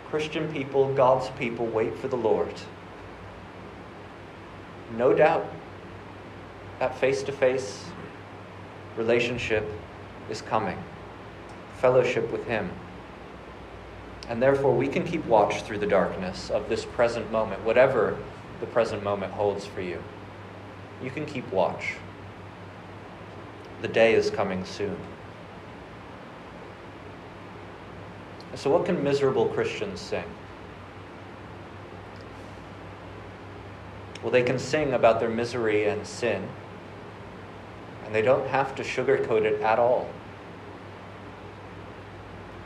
Christian 0.10 0.51
people, 0.51 0.93
God's 0.93 1.29
people, 1.39 1.65
wait 1.67 1.97
for 1.97 2.10
the 2.10 2.17
Lord. 2.17 2.53
No 4.97 5.13
doubt 5.13 5.45
that 6.79 6.97
face 6.97 7.23
to 7.23 7.31
face 7.31 7.85
relationship 8.97 9.69
is 10.29 10.41
coming, 10.41 10.77
fellowship 11.77 12.31
with 12.31 12.45
Him. 12.47 12.69
And 14.27 14.41
therefore, 14.41 14.73
we 14.73 14.88
can 14.88 15.05
keep 15.05 15.25
watch 15.25 15.61
through 15.61 15.77
the 15.79 15.88
darkness 15.88 16.49
of 16.49 16.67
this 16.67 16.83
present 16.83 17.31
moment, 17.31 17.63
whatever 17.63 18.17
the 18.59 18.65
present 18.65 19.03
moment 19.03 19.33
holds 19.33 19.65
for 19.65 19.81
you. 19.81 20.01
You 21.03 21.11
can 21.11 21.25
keep 21.25 21.51
watch. 21.51 21.93
The 23.81 23.88
day 23.88 24.13
is 24.15 24.29
coming 24.29 24.65
soon. 24.65 24.97
So, 28.55 28.69
what 28.69 28.85
can 28.85 29.03
miserable 29.03 29.47
Christians 29.47 29.99
sing? 29.99 30.23
Well, 34.23 34.31
they 34.31 34.43
can 34.43 34.57
sing 34.57 34.93
about 34.93 35.19
their 35.19 35.29
misery 35.29 35.88
and 35.88 36.07
sin, 36.07 36.47
and 38.05 38.13
they 38.13 38.21
don't 38.21 38.47
have 38.47 38.75
to 38.75 38.83
sugarcoat 38.83 39.43
it 39.43 39.61
at 39.61 39.79
all. 39.79 40.07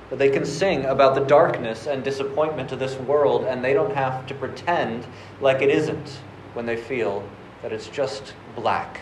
But 0.10 0.20
they 0.20 0.30
can 0.30 0.46
sing 0.46 0.86
about 0.86 1.16
the 1.16 1.22
darkness 1.22 1.88
and 1.88 2.04
disappointment 2.04 2.72
of 2.72 2.80
this 2.80 2.96
world, 2.96 3.46
and 3.46 3.64
they 3.64 3.74
don't 3.74 3.96
have 3.96 4.26
to 4.28 4.34
pretend 4.34 5.06
like 5.40 5.62
it 5.62 5.70
isn't 5.70 6.20
when 6.54 6.66
they 6.66 6.76
feel 6.76 7.24
that 7.62 7.72
it's 7.72 7.88
just 7.88 8.34
black. 8.56 9.02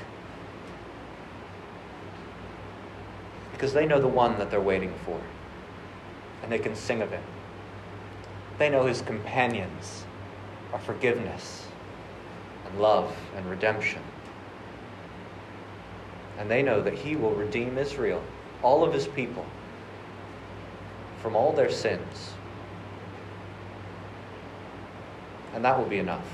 Because 3.52 3.74
they 3.74 3.86
know 3.86 4.00
the 4.00 4.08
one 4.08 4.38
that 4.38 4.52
they're 4.52 4.62
waiting 4.62 4.94
for, 5.06 5.20
and 6.44 6.52
they 6.52 6.60
can 6.60 6.76
sing 6.76 7.02
of 7.02 7.10
him. 7.10 7.24
They 8.60 8.70
know 8.70 8.86
his 8.86 9.02
companions 9.02 10.04
are 10.74 10.80
forgiveness 10.80 11.68
and 12.66 12.80
love 12.80 13.16
and 13.36 13.50
redemption. 13.50 14.02
And 16.38 16.50
they 16.50 16.62
know 16.62 16.82
that 16.82 16.94
he 16.94 17.16
will 17.16 17.32
redeem 17.32 17.78
Israel, 17.78 18.24
all 18.62 18.84
of 18.84 18.94
his 18.94 19.08
people 19.08 19.46
from 21.22 21.36
all 21.36 21.52
their 21.52 21.72
sins. 21.72 22.34
And 25.54 25.66
that 25.66 25.78
will 25.78 25.88
be 25.88 25.98
enough 25.98 26.26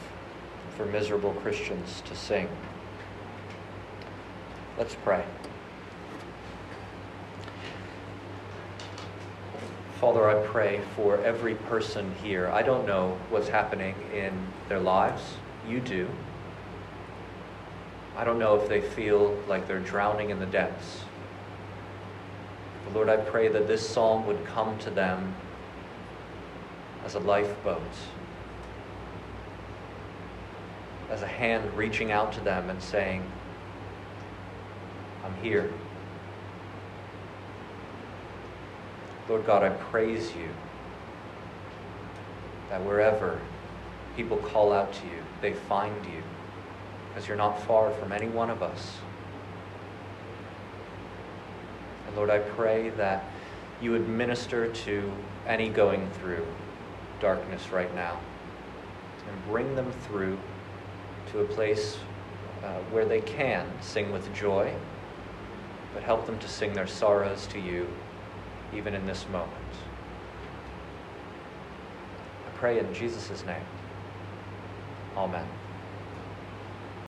for 0.75 0.85
miserable 0.85 1.33
Christians 1.35 2.01
to 2.05 2.15
sing. 2.15 2.49
Let's 4.77 4.95
pray. 4.95 5.23
Father, 9.99 10.27
I 10.27 10.45
pray 10.45 10.81
for 10.97 11.17
every 11.23 11.55
person 11.55 12.13
here. 12.21 12.49
I 12.49 12.61
don't 12.61 12.85
know 12.85 13.17
what's 13.29 13.47
happening 13.47 13.95
in 14.13 14.47
their 14.67 14.79
lives. 14.79 15.21
You 15.67 15.79
do. 15.79 16.09
I 18.15 18.23
don't 18.23 18.37
know 18.37 18.55
if 18.55 18.69
they 18.69 18.81
feel 18.81 19.37
like 19.47 19.67
they're 19.67 19.79
drowning 19.79 20.29
in 20.29 20.39
the 20.39 20.45
depths. 20.45 21.03
But 22.85 22.93
Lord, 22.93 23.09
I 23.09 23.17
pray 23.17 23.47
that 23.47 23.67
this 23.67 23.87
psalm 23.87 24.27
would 24.27 24.45
come 24.45 24.77
to 24.79 24.89
them 24.89 25.35
as 27.05 27.15
a 27.15 27.19
lifeboat, 27.19 27.81
as 31.09 31.21
a 31.21 31.27
hand 31.27 31.75
reaching 31.75 32.11
out 32.11 32.31
to 32.33 32.41
them 32.41 32.69
and 32.69 32.81
saying, 32.81 33.23
I'm 35.23 35.35
here. 35.35 35.71
Lord 39.27 39.45
God, 39.45 39.63
I 39.63 39.69
praise 39.69 40.35
you 40.35 40.49
that 42.69 42.83
wherever 42.83 43.39
people 44.15 44.37
call 44.37 44.73
out 44.73 44.91
to 44.93 45.05
you, 45.05 45.23
they 45.41 45.53
find 45.53 45.95
you, 46.05 46.21
because 47.13 47.27
you're 47.27 47.37
not 47.37 47.61
far 47.63 47.91
from 47.91 48.11
any 48.11 48.27
one 48.27 48.49
of 48.49 48.63
us. 48.63 48.97
And 52.07 52.15
Lord, 52.15 52.31
I 52.31 52.39
pray 52.39 52.89
that 52.91 53.29
you 53.81 53.91
would 53.91 54.07
minister 54.07 54.67
to 54.67 55.11
any 55.45 55.69
going 55.69 56.09
through 56.19 56.45
darkness 57.19 57.69
right 57.69 57.93
now 57.93 58.19
and 59.27 59.45
bring 59.45 59.75
them 59.75 59.91
through 60.07 60.39
to 61.31 61.39
a 61.41 61.45
place 61.45 61.99
uh, 62.63 62.79
where 62.91 63.05
they 63.05 63.21
can 63.21 63.67
sing 63.81 64.11
with 64.11 64.33
joy, 64.33 64.73
but 65.93 66.01
help 66.01 66.25
them 66.25 66.39
to 66.39 66.47
sing 66.47 66.73
their 66.73 66.87
sorrows 66.87 67.45
to 67.47 67.59
you 67.59 67.87
even 68.73 68.95
in 68.95 69.05
this 69.05 69.27
moment. 69.31 69.51
I 72.47 72.57
pray 72.57 72.79
in 72.79 72.91
Jesus' 72.93 73.45
name. 73.45 73.65
Amen. 75.15 75.47